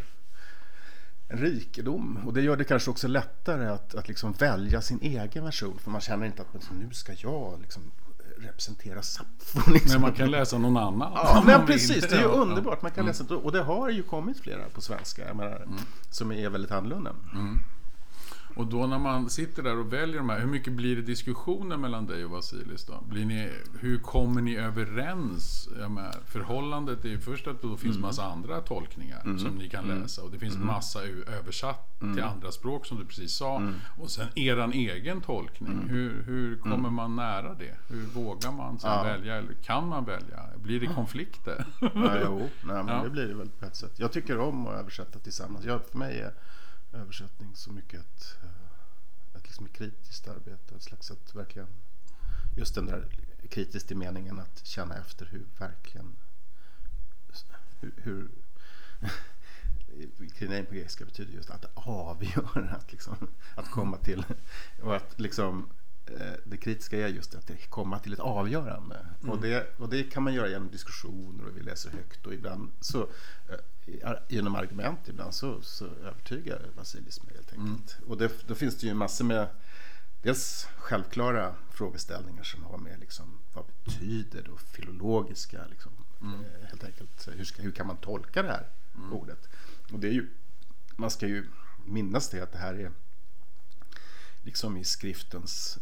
en 1.27 1.37
rikedom. 1.37 2.19
Och 2.25 2.33
det 2.33 2.41
gör 2.41 2.57
det 2.57 2.63
kanske 2.63 2.91
också 2.91 3.07
lättare 3.07 3.67
att, 3.67 3.95
att 3.95 4.07
liksom 4.07 4.33
välja 4.33 4.81
sin 4.81 4.99
egen 5.01 5.43
version. 5.43 5.79
För 5.79 5.91
man 5.91 6.01
känner 6.01 6.25
inte 6.25 6.41
att 6.41 6.53
liksom, 6.53 6.79
nu 6.79 6.93
ska 6.93 7.13
jag 7.17 7.61
liksom 7.61 7.91
representera 8.37 9.01
Sappho. 9.01 9.71
Liksom. 9.71 9.91
Men 9.91 10.01
man 10.01 10.13
kan 10.13 10.31
läsa 10.31 10.57
någon 10.57 10.77
annan. 10.77 11.11
Ja, 11.15 11.43
men 11.45 11.65
precis. 11.65 12.07
Det 12.09 12.15
är 12.15 12.19
ju 12.19 12.27
underbart. 12.27 12.81
Man 12.81 12.91
kan 12.91 13.03
mm. 13.03 13.07
läsa, 13.07 13.35
och 13.35 13.51
det 13.51 13.61
har 13.61 13.89
ju 13.89 14.03
kommit 14.03 14.39
flera 14.39 14.69
på 14.69 14.81
svenska 14.81 15.33
menar, 15.33 15.55
mm. 15.55 15.77
som 16.09 16.31
är 16.31 16.49
väldigt 16.49 16.71
annorlunda. 16.71 17.15
Mm. 17.33 17.59
Och 18.55 18.67
då 18.67 18.87
när 18.87 18.99
man 18.99 19.29
sitter 19.29 19.63
där 19.63 19.77
och 19.77 19.93
väljer 19.93 20.17
de 20.17 20.29
här, 20.29 20.39
hur 20.39 20.47
mycket 20.47 20.73
blir 20.73 20.95
det 20.95 21.01
diskussioner 21.01 21.77
mellan 21.77 22.05
dig 22.05 22.25
och 22.25 22.31
Vasilis 22.31 22.85
då? 22.85 23.03
Blir 23.09 23.25
ni, 23.25 23.49
hur 23.79 23.99
kommer 23.99 24.41
ni 24.41 24.55
överens? 24.55 25.69
Med, 25.89 26.15
förhållandet 26.25 27.05
är 27.05 27.09
ju 27.09 27.19
först 27.19 27.47
att 27.47 27.61
det 27.61 27.77
finns 27.77 27.95
mm. 27.95 28.01
massa 28.01 28.25
andra 28.25 28.61
tolkningar 28.61 29.21
mm. 29.25 29.39
som 29.39 29.55
ni 29.55 29.69
kan 29.69 29.83
mm. 29.83 30.01
läsa 30.01 30.21
och 30.21 30.31
det 30.31 30.39
finns 30.39 30.55
mm. 30.55 30.67
massa 30.67 30.99
översatt 31.39 32.01
mm. 32.01 32.15
till 32.15 32.23
andra 32.23 32.51
språk 32.51 32.85
som 32.85 32.97
du 32.97 33.05
precis 33.05 33.33
sa. 33.33 33.57
Mm. 33.57 33.73
Och 33.99 34.09
sen 34.09 34.27
eran 34.35 34.73
egen 34.73 35.21
tolkning. 35.21 35.87
Hur, 35.89 36.23
hur 36.23 36.57
kommer 36.57 36.89
man 36.89 37.15
nära 37.15 37.53
det? 37.53 37.77
Hur 37.87 38.05
vågar 38.05 38.51
man 38.51 38.79
sen 38.79 38.91
ja. 38.91 39.03
välja? 39.03 39.35
Eller 39.35 39.53
kan 39.53 39.87
man 39.87 40.05
välja? 40.05 40.39
Blir 40.63 40.79
det 40.79 40.87
konflikter? 40.87 41.65
ja, 41.81 42.17
jo, 42.25 42.39
nej, 42.39 42.83
men 42.83 42.87
ja. 42.87 43.03
det 43.03 43.09
blir 43.09 43.27
det 43.27 43.33
väl 43.33 43.49
på 43.49 43.65
ett 43.65 43.75
sätt. 43.75 43.93
Jag 43.95 44.11
tycker 44.11 44.39
om 44.39 44.67
att 44.67 44.73
översätta 44.73 45.19
tillsammans. 45.19 45.65
Jag, 45.65 45.81
för 45.85 45.97
mig 45.97 46.19
är 46.19 46.33
översättning 46.95 47.55
så 47.55 47.71
mycket 47.71 47.99
ett, 47.99 48.37
eh, 48.43 49.37
ett, 49.37 49.43
liksom 49.43 49.65
ett 49.65 49.73
kritiskt 49.73 50.27
arbete. 50.27 50.75
Ett 50.75 50.83
slags 50.83 51.11
att 51.11 51.35
verkligen, 51.35 51.67
just 52.55 52.75
den 52.75 52.85
där 52.85 53.07
kritiskt 53.49 53.91
i 53.91 53.95
meningen 53.95 54.39
att 54.39 54.65
känna 54.65 54.95
efter 54.95 55.25
hur 55.25 55.45
verkligen, 55.57 56.15
hur, 57.79 57.93
hur 57.97 58.31
Krinein 60.35 60.65
på 60.65 60.73
grekiska 60.73 61.05
betyder 61.05 61.33
just 61.33 61.49
att 61.49 61.65
avgöra, 61.73 62.69
att, 62.69 62.91
liksom, 62.91 63.27
att 63.55 63.71
komma 63.71 63.97
till 63.97 64.23
och 64.81 64.95
att 64.95 65.19
liksom 65.19 65.69
det 66.43 66.57
kritiska 66.57 66.97
är 66.97 67.07
just 67.07 67.35
att 67.35 67.51
komma 67.69 67.99
till 67.99 68.13
ett 68.13 68.19
avgörande. 68.19 69.05
Mm. 69.21 69.31
Och, 69.31 69.41
det, 69.41 69.67
och 69.77 69.89
det 69.89 70.03
kan 70.03 70.23
man 70.23 70.33
göra 70.33 70.49
genom 70.49 70.71
diskussioner 70.71 71.45
och 71.45 71.57
vi 71.57 71.61
läser 71.61 71.91
högt 71.91 72.25
och 72.25 72.33
ibland 72.33 72.71
så 72.79 73.07
eh, 73.49 74.13
genom 74.27 74.55
argument 74.55 74.99
ibland 75.07 75.33
så, 75.33 75.61
så 75.61 75.85
övertygar 75.85 76.61
Vasilis 76.75 77.23
mig 77.23 77.35
helt 77.35 77.53
enkelt. 77.53 77.97
Mm. 77.97 78.09
Och 78.09 78.17
det, 78.17 78.47
då 78.47 78.55
finns 78.55 78.75
det 78.75 78.87
ju 78.87 78.93
massor 78.93 79.25
med 79.25 79.47
dels 80.21 80.67
självklara 80.77 81.55
frågeställningar 81.71 82.43
som 82.43 82.63
har 82.63 82.77
med 82.77 82.99
liksom, 82.99 83.39
vad 83.53 83.65
betyder 83.83 84.43
det 84.43 84.49
och 84.49 84.61
filologiska 84.61 85.65
liksom, 85.69 85.91
mm. 86.21 86.39
Eh, 86.39 86.67
helt 86.67 86.83
enkelt. 86.83 87.27
Hur, 87.31 87.45
ska, 87.45 87.61
hur 87.61 87.71
kan 87.71 87.87
man 87.87 87.97
tolka 87.97 88.41
det 88.41 88.49
här 88.49 88.69
mm. 88.95 89.13
ordet? 89.13 89.49
Och 89.91 89.99
det 89.99 90.07
är 90.07 90.11
ju, 90.11 90.29
man 90.95 91.11
ska 91.11 91.27
ju 91.27 91.47
minnas 91.85 92.29
det 92.29 92.41
att 92.41 92.51
det 92.51 92.57
här 92.57 92.73
är 92.73 92.91
liksom 94.43 94.77
i 94.77 94.83
skriftens 94.83 95.79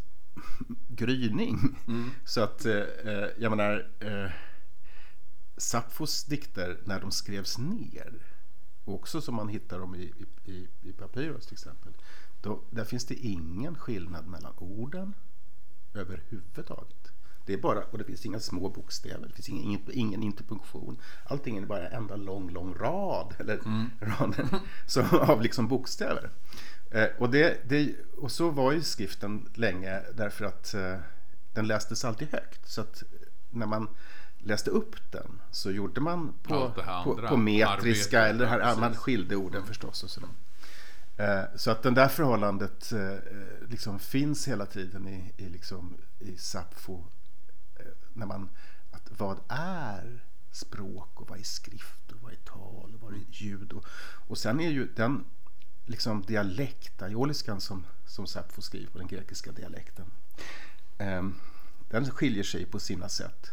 gryning. 0.88 1.58
Mm. 1.88 2.10
Så 2.24 2.40
att, 2.40 2.64
eh, 2.64 2.74
eh 2.74 3.28
jag 3.38 3.50
menar, 3.50 3.90
eh, 4.00 4.30
Sappos 5.56 6.24
dikter 6.24 6.80
när 6.84 7.00
de 7.00 7.10
skrevs 7.10 7.58
ner, 7.58 8.12
också 8.84 9.20
som 9.20 9.34
man 9.34 9.48
hittar 9.48 9.78
dem 9.78 9.94
i, 9.94 10.12
i, 10.44 10.68
i 10.82 10.92
Papyrus 10.92 11.46
till 11.46 11.54
exempel, 11.54 11.92
då, 12.40 12.62
där 12.70 12.84
finns 12.84 13.04
det 13.04 13.14
ingen 13.14 13.78
skillnad 13.78 14.26
mellan 14.26 14.52
orden 14.56 15.14
överhuvudtaget. 15.94 17.12
Det 17.46 17.52
är 17.52 17.58
bara, 17.58 17.84
och 17.84 17.98
det 17.98 18.04
finns 18.04 18.26
inga 18.26 18.40
små 18.40 18.68
bokstäver, 18.68 19.26
det 19.26 19.34
finns 19.34 19.48
ingen, 19.48 19.80
ingen 19.92 20.22
interpunktion. 20.22 20.98
Allting 21.24 21.56
är 21.56 21.66
bara 21.66 21.88
en 21.88 21.92
enda 21.92 22.16
lång, 22.16 22.50
lång 22.50 22.74
rad, 22.74 23.34
eller 23.38 23.54
mm. 23.54 23.90
rader, 24.00 24.46
så, 24.86 25.02
av 25.02 25.42
liksom 25.42 25.68
bokstäver. 25.68 26.30
Eh, 26.90 27.06
och, 27.18 27.30
det, 27.30 27.68
det, 27.68 27.94
och 28.18 28.30
så 28.30 28.50
var 28.50 28.72
ju 28.72 28.82
skriften 28.82 29.48
länge 29.54 30.02
därför 30.14 30.44
att 30.44 30.74
eh, 30.74 30.96
den 31.52 31.66
lästes 31.66 32.04
alltid 32.04 32.28
högt. 32.32 32.68
Så 32.68 32.80
att 32.80 33.02
när 33.50 33.66
man 33.66 33.88
läste 34.38 34.70
upp 34.70 35.12
den 35.12 35.40
så 35.50 35.70
gjorde 35.70 36.00
man 36.00 36.32
på, 36.42 36.70
på, 37.04 37.26
på 37.28 37.36
metriska 37.36 38.20
arbetet, 38.20 38.34
eller 38.34 38.46
här, 38.46 38.60
ja, 38.60 38.76
man 38.80 38.94
skilde 38.94 39.36
orden 39.36 39.66
förstås. 39.66 40.02
Och 40.04 40.10
sådär. 40.10 40.28
Eh, 41.16 41.44
Så 41.56 41.70
att 41.70 41.82
det 41.82 41.90
där 41.90 42.08
förhållandet 42.08 42.92
eh, 42.92 43.16
liksom 43.68 43.98
finns 43.98 44.48
hela 44.48 44.66
tiden 44.66 45.08
i, 45.08 45.32
i, 45.36 45.48
liksom, 45.48 45.96
i 46.18 46.36
Sappho. 46.36 47.04
När 48.14 48.26
man, 48.26 48.48
att 48.90 49.10
vad 49.18 49.40
är 49.48 50.24
språk 50.50 51.20
och 51.20 51.30
vad 51.30 51.38
är 51.38 51.42
skrift 51.42 52.12
och 52.12 52.22
vad 52.22 52.32
är 52.32 52.36
tal 52.36 52.94
och 52.94 53.00
vad 53.00 53.14
är 53.14 53.24
ljud. 53.30 53.72
Och, 53.72 53.84
och 54.28 54.38
sen 54.38 54.60
är 54.60 54.70
ju 54.70 54.86
den 54.96 55.24
liksom 55.86 56.22
dialekt, 56.22 57.02
aioliskan 57.02 57.60
som, 57.60 57.86
som 58.06 58.26
Sappho 58.26 58.62
skriver 58.62 58.90
på, 58.90 58.98
den 58.98 59.06
grekiska 59.06 59.52
dialekten. 59.52 60.06
Eh, 60.98 61.22
den 61.90 62.10
skiljer 62.10 62.44
sig 62.44 62.66
på 62.66 62.80
sina 62.80 63.08
sätt. 63.08 63.50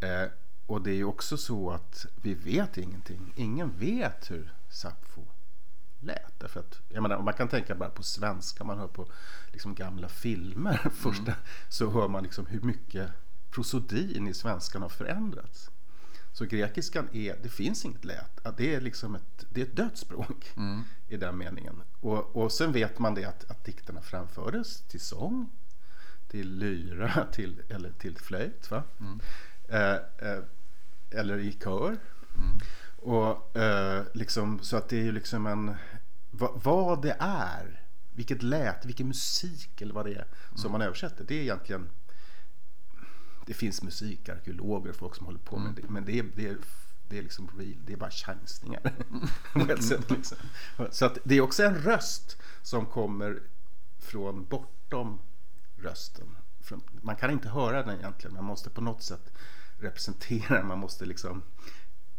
Eh, 0.00 0.30
och 0.66 0.82
det 0.82 0.90
är 0.90 0.94
ju 0.94 1.04
också 1.04 1.36
så 1.36 1.70
att 1.70 2.06
vi 2.22 2.34
vet 2.34 2.78
ingenting. 2.78 3.32
Ingen 3.36 3.78
vet 3.78 4.30
hur 4.30 4.54
Sappho 4.68 5.22
lät. 6.00 6.40
Därför 6.40 6.60
att, 6.60 6.80
jag 6.88 7.02
menar, 7.02 7.22
man 7.22 7.34
kan 7.34 7.48
tänka 7.48 7.74
bara 7.74 7.90
på 7.90 8.02
svenska, 8.02 8.64
man 8.64 8.78
hör 8.78 8.88
på 8.88 9.06
liksom 9.52 9.74
gamla 9.74 10.08
filmer 10.08 10.90
första, 10.94 11.34
så 11.68 11.90
hör 11.90 12.08
man 12.08 12.22
liksom 12.22 12.46
hur 12.46 12.60
mycket 12.60 13.10
prosodin 13.50 14.28
i 14.28 14.34
svenskan 14.34 14.82
har 14.82 14.88
förändrats. 14.88 15.70
Så 16.32 16.44
grekiskan 16.44 17.08
är, 17.12 17.36
det 17.42 17.48
finns 17.48 17.84
inget 17.84 18.04
lät. 18.04 18.56
Det 18.56 18.74
är 18.74 18.80
liksom 18.80 19.14
ett, 19.14 19.46
det 19.50 19.60
är 19.60 19.64
ett 19.64 19.76
dött 19.76 19.96
språk 19.98 20.52
i 21.08 21.16
den 21.16 21.38
meningen. 21.38 21.82
Och, 22.00 22.36
och 22.36 22.52
sen 22.52 22.72
vet 22.72 22.98
man 22.98 23.14
det 23.14 23.24
att, 23.24 23.50
att 23.50 23.64
dikterna 23.64 24.00
framfördes 24.00 24.80
till 24.82 25.00
sång, 25.00 25.50
till 26.28 26.58
lyra, 26.58 27.26
till, 27.32 27.62
eller 27.68 27.92
till 27.92 28.18
flöjt. 28.18 28.70
Va? 28.70 28.82
Eh, 29.68 29.94
eh, 30.30 30.42
eller 31.10 31.38
i 31.38 31.52
kör. 31.52 31.96
Och, 32.96 33.56
eh, 33.56 34.04
liksom, 34.14 34.58
så 34.62 34.76
att 34.76 34.88
det 34.88 34.98
är 34.98 35.04
ju 35.04 35.12
liksom 35.12 35.46
en... 35.46 35.74
Va, 36.30 36.60
vad 36.64 37.02
det 37.02 37.16
är, 37.18 37.82
vilket 38.14 38.42
lät, 38.42 38.84
vilken 38.84 39.08
musik 39.08 39.80
eller 39.82 39.94
vad 39.94 40.06
det 40.06 40.14
är 40.14 40.26
som 40.54 40.72
man 40.72 40.82
översätter. 40.82 41.24
Det 41.28 41.34
är 41.34 41.42
egentligen... 41.42 41.88
Det 43.46 43.54
finns 43.54 43.82
musikarkeologer 43.82 44.90
och 44.90 44.96
folk 44.96 45.14
som 45.14 45.26
håller 45.26 45.38
på 45.38 45.58
med 45.58 45.74
det. 45.74 45.88
Men 45.88 46.04
det 46.04 46.18
är, 46.18 46.26
det 46.36 46.48
är, 46.48 46.56
det 47.08 47.18
är 47.18 47.22
liksom 47.22 47.50
real, 47.58 47.76
det 47.86 47.92
är 47.92 47.96
bara 47.96 48.10
chansningar. 48.10 48.92
sätt, 49.82 50.10
liksom. 50.10 50.38
Så 50.90 51.04
att 51.04 51.18
det 51.24 51.34
är 51.34 51.40
också 51.40 51.62
en 51.62 51.74
röst 51.74 52.38
som 52.62 52.86
kommer 52.86 53.42
från 53.98 54.44
bortom 54.44 55.18
rösten. 55.76 56.36
Man 57.02 57.16
kan 57.16 57.30
inte 57.30 57.48
höra 57.48 57.82
den 57.82 57.98
egentligen. 57.98 58.34
Man 58.34 58.44
måste 58.44 58.70
på 58.70 58.80
något 58.80 59.02
sätt 59.02 59.32
representera. 59.78 60.64
Man 60.64 60.78
måste 60.78 61.06
liksom 61.06 61.42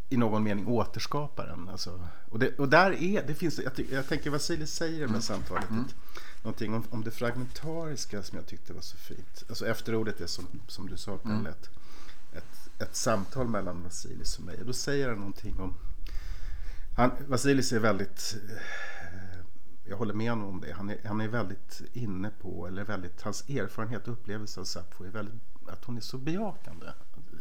i 0.10 0.18
någon 0.18 0.44
mening 0.44 0.68
återskapa 0.68 1.46
den. 1.46 1.70
Alltså, 1.70 2.08
och, 2.30 2.40
det, 2.40 2.60
och 2.60 2.70
där 2.70 2.92
är, 2.92 3.28
det 3.28 3.36
finns, 3.36 3.60
jag, 3.60 3.86
jag 3.92 4.08
tänker 4.08 4.30
Vasilis 4.30 4.74
säger 4.74 4.98
i 4.98 5.08
det 5.08 5.14
här 5.14 5.20
samtalet 5.20 5.64
att, 5.64 5.96
någonting 6.44 6.74
om, 6.74 6.84
om 6.90 7.04
det 7.04 7.12
fragmentariska 7.12 8.24
som 8.24 8.38
jag 8.38 8.48
tyckte 8.48 8.74
var 8.74 8.82
så 8.82 8.98
fint. 8.98 9.44
Alltså 9.50 9.68
efterordet 9.68 10.22
är 10.22 10.28
som, 10.28 10.46
som 10.68 10.90
du 10.90 10.98
sa 10.98 11.18
Pelle, 11.18 11.50
ett, 11.50 11.70
ett, 12.34 12.82
ett 12.82 12.96
samtal 12.96 13.48
mellan 13.48 13.84
Vasilis 13.84 14.38
och 14.38 14.46
mig. 14.46 14.60
Och 14.60 14.66
då 14.66 14.74
säger 14.74 15.10
han 15.10 15.18
någonting 15.18 15.60
om 15.60 15.74
han, 16.96 17.12
Vasilis 17.28 17.72
är 17.72 17.80
väldigt 17.80 18.38
eh, 18.50 18.58
jag 19.90 19.98
håller 19.98 20.14
med 20.14 20.30
honom 20.30 20.48
om 20.48 20.62
det. 20.62 20.74
Han 20.74 20.90
är, 20.90 20.98
han 21.06 21.22
är 21.22 21.28
väldigt 21.28 21.82
inne 21.94 22.32
på, 22.42 22.68
eller 22.68 22.84
väldigt, 22.84 23.22
hans 23.22 23.50
erfarenhet 23.50 24.08
och 24.08 24.14
upplevelse 24.14 24.60
av 24.60 24.64
Sappho 24.64 25.04
är 25.04 25.10
väldigt, 25.10 25.42
att 25.68 25.86
hon 25.86 25.98
är 25.98 26.02
så 26.02 26.18
bejakande. 26.18 26.86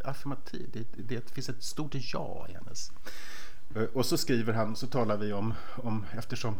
Affirmativ. 0.04 0.70
Det, 0.72 1.02
det, 1.02 1.30
finns 1.30 1.48
ett 1.48 1.62
stort 1.62 1.94
ja 1.94 2.46
i 2.48 2.52
hennes. 2.52 2.90
Eh, 3.74 3.82
Och 3.82 4.06
så 4.06 4.16
skriver 4.18 4.52
han, 4.52 4.76
så 4.76 4.86
talar 4.86 5.16
vi 5.16 5.32
om, 5.32 5.54
om 5.76 6.04
eftersom 6.12 6.56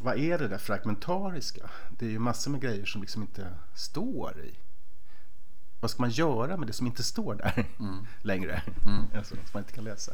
vad 0.00 0.18
är 0.18 0.38
det 0.38 0.48
där 0.48 0.58
fragmentariska? 0.58 1.70
Det 1.98 2.06
är 2.06 2.10
ju 2.10 2.18
massor 2.18 2.50
med 2.50 2.60
grejer 2.60 2.84
som 2.84 3.00
liksom 3.00 3.22
inte 3.22 3.46
står 3.74 4.40
i. 4.40 4.54
Vad 5.80 5.90
ska 5.90 6.02
man 6.02 6.10
göra 6.10 6.56
med 6.56 6.66
det 6.68 6.72
som 6.72 6.86
inte 6.86 7.02
står 7.02 7.34
där 7.34 7.66
längre? 8.22 8.62
Alltså, 9.16 9.34
som 9.34 9.44
man 9.52 9.62
inte 9.62 9.72
kan 9.72 9.84
läsa. 9.84 10.12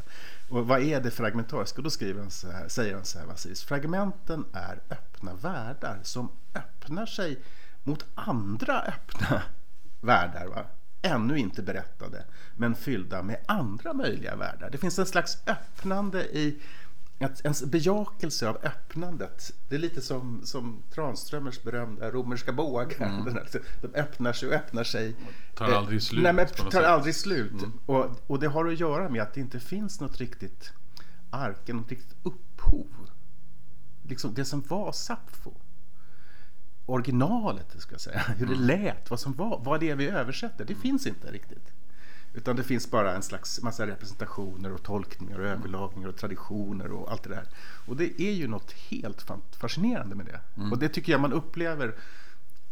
Och 0.49 0.67
vad 0.67 0.83
är 0.83 1.01
det 1.01 1.11
fragmentariska? 1.11 1.77
Och 1.77 1.83
då 1.83 1.91
skriver 1.91 2.21
han 2.21 2.31
så 2.31 2.51
här, 2.51 2.69
säger 2.69 2.95
han 2.95 3.05
så 3.05 3.19
här, 3.19 3.27
Vasilis. 3.27 3.62
Fragmenten 3.64 4.45
är 4.53 4.81
öppna 4.91 5.35
världar 5.35 6.01
som 6.03 6.33
öppnar 6.55 7.07
sig 7.07 7.43
mot 7.85 8.05
andra 8.14 8.81
öppna 8.83 9.43
världar. 10.01 10.47
Va? 10.47 10.64
Ännu 11.03 11.39
inte 11.39 11.63
berättade, 11.63 12.25
men 12.57 12.75
fyllda 12.75 13.23
med 13.23 13.39
andra 13.47 13.93
möjliga 13.93 14.37
världar. 14.37 14.71
Det 14.71 14.79
finns 14.79 14.99
en 14.99 15.07
slags 15.07 15.39
öppnande 15.47 16.25
i 16.25 16.61
ens 17.19 17.65
bejakelse 17.65 18.49
av 18.49 18.59
öppnandet. 18.63 19.53
Det 19.69 19.75
är 19.75 19.79
lite 19.79 20.01
som, 20.01 20.41
som 20.45 20.83
Tranströmers 20.91 21.63
berömda 21.63 22.11
romerska 22.11 22.53
bågar. 22.53 22.99
Den 23.25 23.35
här, 23.35 23.49
De 23.81 23.95
öppnar 23.95 24.33
sig 24.33 24.49
och 24.49 24.55
öppnar 24.55 24.85
sig. 24.85 25.17
Tar 25.55 25.73
aldrig 25.73 26.03
slut 26.03 26.23
Nej, 26.23 26.33
men 26.33 26.47
tar 26.47 26.83
aldrig 26.83 27.15
slut. 27.15 27.53
Och, 27.87 28.07
och 28.27 28.39
det 28.39 28.49
har 28.49 28.67
att 28.67 28.81
göra 28.81 29.09
med 29.09 29.23
att 29.23 29.35
det 29.35 29.41
inte 29.41 29.61
finns 29.61 30.01
något 30.01 30.17
riktigt 30.17 30.73
arke, 31.31 31.73
något 31.73 31.91
riktigt 31.91 32.17
upphov. 32.23 33.11
Liksom 34.03 34.35
det 34.35 34.45
som 34.45 34.61
var 34.61 34.93
Sappho. 34.93 35.53
Originalet, 36.88 37.74
ska 37.79 37.98
säga. 37.98 38.18
Hur 38.18 38.46
det 38.46 38.55
lät, 38.55 39.11
vad 39.11 39.20
som 39.20 39.35
var, 39.35 39.61
vad 39.64 39.81
det 39.81 39.90
är 39.90 39.96
vi 39.96 40.09
översätter. 40.09 40.64
Det 40.64 40.74
finns 40.74 41.07
inte 41.07 41.33
riktigt. 41.33 41.72
Utan 42.35 42.57
det 42.57 42.62
finns 42.62 42.90
bara 42.90 43.14
en 43.14 43.22
slags 43.22 43.62
massa 43.62 43.87
representationer 43.87 44.72
och 44.72 44.83
tolkningar 44.83 45.38
och 45.38 45.46
överlagningar 45.46 46.09
och 46.09 46.16
traditioner 46.16 46.92
och 46.92 47.12
allt 47.12 47.22
det 47.22 47.29
där. 47.29 47.48
Och 47.87 47.96
det 47.96 48.20
är 48.20 48.33
ju 48.33 48.48
något 48.48 48.72
helt 48.72 49.27
fascinerande 49.51 50.14
med 50.14 50.27
det. 50.27 50.40
Och 50.70 50.79
det 50.79 50.88
tycker 50.88 51.12
jag 51.12 51.20
man 51.20 51.33
upplever 51.33 51.94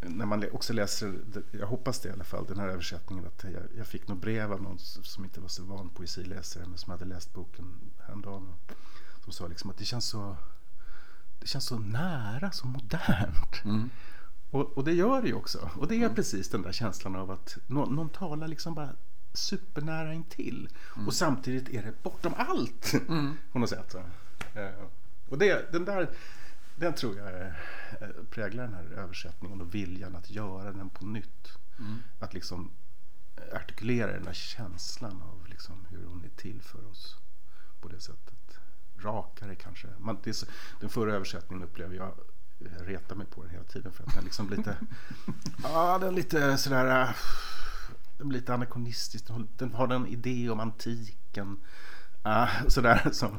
när 0.00 0.26
man 0.26 0.44
också 0.52 0.72
läser, 0.72 1.14
jag 1.50 1.66
hoppas 1.66 2.00
det 2.00 2.08
i 2.08 2.12
alla 2.12 2.24
fall, 2.24 2.46
den 2.46 2.58
här 2.58 2.68
översättningen. 2.68 3.26
Att 3.26 3.44
jag, 3.44 3.62
jag 3.76 3.86
fick 3.86 4.08
något 4.08 4.20
brev 4.20 4.52
av 4.52 4.62
någon 4.62 4.78
som 4.78 5.24
inte 5.24 5.40
var 5.40 5.48
så 5.48 5.64
van 5.64 5.88
poesiläsare 5.88 6.66
men 6.66 6.78
som 6.78 6.90
hade 6.90 7.04
läst 7.04 7.34
boken 7.34 7.74
häromdagen. 8.06 8.52
Som 9.24 9.32
sa 9.32 9.46
liksom 9.46 9.70
att 9.70 9.78
det 9.78 9.84
känns 9.84 10.04
så, 10.04 10.36
det 11.40 11.46
känns 11.46 11.64
så 11.64 11.78
nära, 11.78 12.50
så 12.52 12.66
modernt. 12.66 13.64
Och, 14.50 14.72
och 14.78 14.84
det 14.84 14.92
gör 14.92 15.22
det 15.22 15.28
ju 15.28 15.34
också. 15.34 15.70
Och 15.76 15.88
det 15.88 16.02
är 16.02 16.08
precis 16.08 16.48
den 16.48 16.62
där 16.62 16.72
känslan 16.72 17.16
av 17.16 17.30
att 17.30 17.56
någon, 17.66 17.94
någon 17.94 18.08
talar 18.08 18.48
liksom 18.48 18.74
bara 18.74 18.88
supernära 19.32 20.14
intill. 20.14 20.68
Och 21.06 21.14
samtidigt 21.14 21.68
är 21.68 21.82
det 21.82 22.02
bortom 22.02 22.34
allt. 22.36 22.94
På 23.52 23.58
något 23.58 23.70
sätt. 23.70 23.94
Eh, 24.54 24.70
Och 25.28 25.38
det, 25.38 25.72
den 25.72 25.84
där, 25.84 26.10
den 26.76 26.94
tror 26.94 27.16
jag 27.16 27.40
eh, 27.42 27.48
präglar 28.30 28.64
den 28.64 28.74
här 28.74 28.84
översättningen 28.84 29.60
och 29.60 29.74
viljan 29.74 30.16
att 30.16 30.30
göra 30.30 30.72
den 30.72 30.90
på 30.90 31.06
nytt. 31.06 31.48
Att 32.20 32.34
liksom 32.34 32.70
artikulera 33.54 34.12
den 34.12 34.24
där 34.24 34.32
känslan 34.32 35.22
av 35.22 35.46
liksom 35.48 35.86
hur 35.90 36.04
hon 36.06 36.24
är 36.24 36.28
till 36.28 36.62
för 36.62 36.90
oss 36.90 37.16
på 37.80 37.88
det 37.88 38.00
sättet. 38.00 38.58
Rakare 39.02 39.54
kanske. 39.54 39.88
Man, 39.98 40.18
det 40.24 40.34
så, 40.34 40.46
den 40.80 40.88
förra 40.88 41.14
översättningen 41.14 41.64
upplever 41.64 41.94
jag 41.96 42.12
jag 42.58 42.88
retar 42.88 43.16
mig 43.16 43.26
på 43.26 43.42
den 43.42 43.50
hela 43.50 43.64
tiden 43.64 43.92
för 43.92 44.04
att 44.04 44.14
den 44.14 44.24
liksom 44.24 44.50
lite 44.50 44.76
Ja, 45.62 45.98
den 45.98 46.14
lite 46.14 46.58
sådär 46.58 47.02
äh, 47.02 47.08
Den 48.18 48.28
blir 48.28 48.40
lite 48.40 48.54
anakronistisk 48.54 49.24
Den 49.56 49.74
har, 49.74 49.88
en 49.88 50.06
idé 50.06 50.50
om 50.50 50.60
antiken 50.60 51.60
äh, 52.24 52.48
Sådär 52.68 53.08
som 53.12 53.38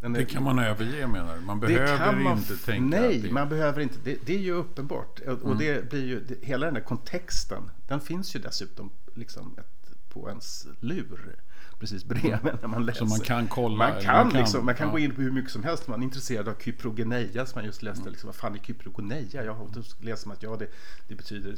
är- 0.00 0.08
Det 0.08 0.24
kan 0.24 0.42
man 0.42 0.58
överge 0.58 1.06
menar 1.06 1.36
du? 1.36 1.40
Man 1.40 1.60
behöver 1.60 2.16
man 2.16 2.38
inte 2.38 2.56
tänka 2.56 3.00
Nej, 3.00 3.20
det- 3.20 3.30
man 3.32 3.48
behöver 3.48 3.80
inte. 3.80 3.98
Det, 4.04 4.26
det 4.26 4.34
är 4.34 4.38
ju 4.40 4.52
uppenbart. 4.52 5.20
Och, 5.20 5.42
och 5.42 5.56
det 5.56 5.90
blir 5.90 6.04
ju, 6.04 6.20
det, 6.24 6.44
hela 6.44 6.66
den 6.66 6.74
där 6.74 6.80
kontexten, 6.80 7.70
den 7.86 8.00
finns 8.00 8.36
ju 8.36 8.40
dessutom 8.40 8.90
liksom 9.14 9.54
ett, 9.58 9.90
på 10.08 10.28
ens 10.28 10.66
lur. 10.80 11.36
Precis 11.78 12.04
bredvid 12.04 12.32
när 12.60 12.68
man 12.68 12.86
läser. 12.86 13.04
man 13.04 13.20
kan 13.20 13.46
kolla, 13.48 13.76
Man 13.76 14.02
kan, 14.02 14.16
man 14.16 14.30
kan- 14.30 14.40
liksom, 14.40 14.64
man 14.66 14.74
kan 14.74 14.86
ja. 14.86 14.92
gå 14.92 14.98
in 14.98 15.14
på 15.14 15.22
hur 15.22 15.30
mycket 15.30 15.50
som 15.50 15.64
helst. 15.64 15.88
Man 15.88 16.00
är 16.00 16.04
intresserad 16.04 16.48
av 16.48 16.54
kyprogeneia 16.64 17.46
som 17.46 17.58
man 17.58 17.64
just 17.64 17.82
läste. 17.82 18.10
Liksom, 18.10 18.26
vad 18.26 18.34
fan 18.36 18.54
är 18.54 18.58
kyprogeneia? 18.58 19.44
Jag 19.44 19.54
har 19.54 19.68
läser 20.00 20.28
man 20.28 20.36
att 20.36 20.42
ja, 20.42 20.56
det, 20.56 20.66
det 21.08 21.14
betyder 21.14 21.54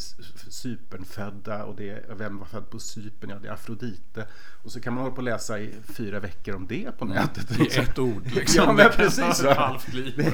Cypernfödda 0.50 1.64
och 1.64 1.76
det 1.76 1.90
är, 1.90 2.14
vem 2.14 2.38
var 2.38 2.46
född 2.46 2.70
på 2.70 2.78
Cypern? 2.78 3.31
Ja, 3.31 3.37
det 3.42 3.48
är 3.48 3.52
Afrodite. 3.52 4.26
Och 4.64 4.72
så 4.72 4.81
kan 4.81 4.94
man 4.94 5.02
hålla 5.02 5.14
på 5.14 5.18
och 5.18 5.24
läsa 5.24 5.61
i 5.61 5.74
fyra 5.85 6.20
veckor 6.20 6.54
om 6.54 6.66
det 6.66 6.98
på 6.98 7.04
nätet. 7.04 7.61
I 7.61 7.78
ett 7.78 7.98
ord 7.98 8.26
liksom. 8.35 8.64
Ja, 8.64 8.66
Det 8.72 8.76
men 8.76 8.90
precis. 8.92 9.42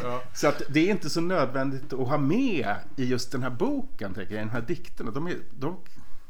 Ja. 0.02 0.22
Så 0.34 0.48
att 0.48 0.62
det 0.68 0.80
är 0.80 0.90
inte 0.90 1.10
så 1.10 1.20
nödvändigt 1.20 1.92
att 1.92 2.08
ha 2.08 2.18
med 2.18 2.74
i 2.96 3.04
just 3.04 3.32
den 3.32 3.42
här 3.42 3.50
boken, 3.50 4.14
tänker 4.14 4.34
jag, 4.34 4.40
i 4.42 4.44
den 4.44 4.50
här 4.54 4.60
dikterna. 4.62 5.10
De 5.10 5.26
är, 5.26 5.36
de, 5.58 5.76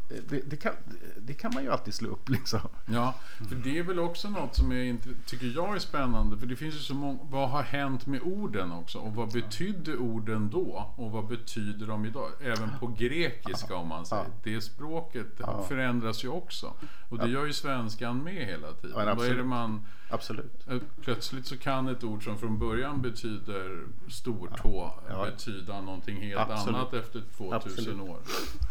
det, 0.09 0.51
det, 0.51 0.57
kan, 0.57 0.73
det 1.19 1.35
kan 1.35 1.51
man 1.55 1.63
ju 1.63 1.71
alltid 1.73 1.95
slå 1.95 2.09
upp 2.11 2.29
liksom. 2.29 2.61
Ja, 2.87 3.15
för 3.49 3.55
det 3.55 3.79
är 3.79 3.83
väl 3.83 3.99
också 3.99 4.31
något 4.31 4.57
som 4.57 4.73
är, 4.73 4.97
tycker 5.27 5.47
jag 5.47 5.75
är 5.75 5.79
spännande. 5.79 6.37
För 6.39 6.47
det 6.47 6.57
finns 6.57 6.75
ju 6.75 6.79
så 6.79 6.95
många, 6.95 7.19
vad 7.23 7.51
har 7.51 7.63
hänt 7.63 8.07
med 8.07 8.21
orden 8.23 8.73
också? 8.73 8.99
Och 8.99 9.15
vad 9.15 9.33
betydde 9.33 9.97
orden 9.97 10.51
då? 10.51 10.93
Och 10.97 11.11
vad 11.11 11.27
betyder 11.27 11.87
de 11.87 12.05
idag? 12.07 12.31
Även 12.41 12.71
på 12.81 12.87
grekiska 12.87 13.77
om 13.77 13.89
man 13.89 14.07
säger. 14.07 14.27
Det 14.43 14.61
språket 14.61 15.41
förändras 15.69 16.25
ju 16.25 16.29
också. 16.29 16.73
Och 17.09 17.19
det 17.19 17.29
gör 17.29 17.47
ju 17.47 17.53
svenskan 17.53 18.23
med 18.23 18.47
hela 18.47 18.73
tiden. 18.73 19.07
Ja, 19.09 19.15
vad 19.15 19.27
är 19.27 19.35
det 19.35 19.45
man... 19.45 19.87
Absolut. 20.11 20.67
Plötsligt 21.03 21.47
så 21.47 21.57
kan 21.59 21.89
ett 21.89 22.05
ord 22.05 22.25
som 22.25 22.39
från 22.39 22.59
början 22.59 23.03
betyder 23.03 23.85
stortå 24.09 24.95
Ja. 25.09 25.25
betyda 25.25 25.81
någonting 25.81 26.23
helt 26.23 26.51
Absolut. 26.51 26.77
annat 26.77 26.95
efter 26.95 27.23
2000 27.37 27.53
Absolut. 27.55 28.01
år. 28.01 28.19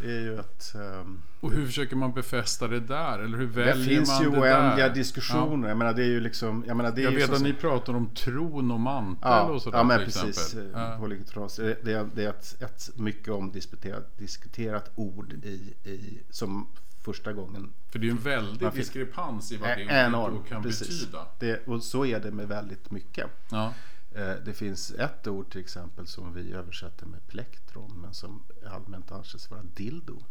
Det 0.02 0.06
är 0.12 0.22
ju 0.22 0.40
ett... 0.40 0.76
ehm, 0.76 1.23
Och 1.40 1.52
hur 1.52 1.66
försöker 1.66 1.96
man 1.96 2.14
befästa 2.14 2.68
det 2.68 2.80
där? 2.80 3.20
Eller 3.20 3.38
hur 3.38 3.46
väljer 3.46 3.76
det 3.76 3.84
finns 3.84 4.10
man 4.10 4.24
ju 4.24 4.30
det 4.32 4.40
oändliga 4.40 4.88
där? 4.88 4.96
diskussioner. 4.96 5.68
Jag 5.68 5.78
menar 5.78 5.94
det 5.94 6.04
är 6.04 6.08
ju 6.08 6.20
liksom... 6.20 6.64
Jag 6.68 6.78
menar 6.78 6.92
det 6.92 7.02
är 7.02 7.04
Jag 7.04 7.12
ju 7.14 7.18
vet 7.20 7.28
så- 7.30 7.36
att 7.36 7.42
ni 7.42 7.54
pratar 7.54 7.94
om 7.94 8.10
tron 8.10 8.72
och 8.72 8.80
mantel 8.80 9.20
Ja, 9.32 9.42
och 9.42 9.62
sådär 9.62 9.78
ja 9.78 9.84
men 9.84 10.00
precis. 10.00 10.54
eh, 10.56 10.64
Ja. 10.74 10.96
Polytros. 11.00 11.56
Det, 11.56 11.78
det 11.84 11.94
är, 11.94 12.10
det 12.16 12.24
är 12.26 12.30
ett, 12.30 12.62
ett 12.62 12.90
mycket 12.96 13.30
omdiskuterat 13.34 14.18
diskuterat 14.18 14.92
ord 14.96 15.34
i, 15.34 15.74
i, 15.84 16.22
som 16.30 16.68
första 17.02 17.34
gången 17.34 17.74
För 17.92 18.00
det 18.00 18.04
är 18.06 18.08
ju 18.08 18.12
en 18.12 18.18
väldig 18.24 18.62
Man 18.62 18.72
fick- 18.72 18.82
diskrepans 18.82 19.52
i 19.52 19.58
vad 19.58 19.70
det 19.70 19.74
ordet 19.76 19.88
då 19.90 19.94
enorm. 19.96 20.44
kan 20.50 20.64
Precis. 20.64 21.02
betyda. 21.02 21.26
Det, 21.40 21.68
och 21.68 21.84
så 21.84 22.06
är 22.06 22.20
det 22.20 22.32
med 22.32 22.48
väldigt 22.48 22.92
mycket. 22.92 23.28
Ja. 23.52 23.74
Eh, 24.16 24.32
Det 24.46 24.54
finns 24.54 24.92
ett 24.92 25.28
ord 25.28 25.52
till 25.52 25.62
exempel 25.62 26.08
som 26.08 26.34
vi 26.34 26.54
översätter 26.54 27.06
med 27.06 27.28
plektron 27.28 27.92
men 28.02 28.14
som 28.14 28.44
allmänt 28.72 29.12
anses 29.12 29.52
vara 29.52 29.62
dildo. 29.64 30.24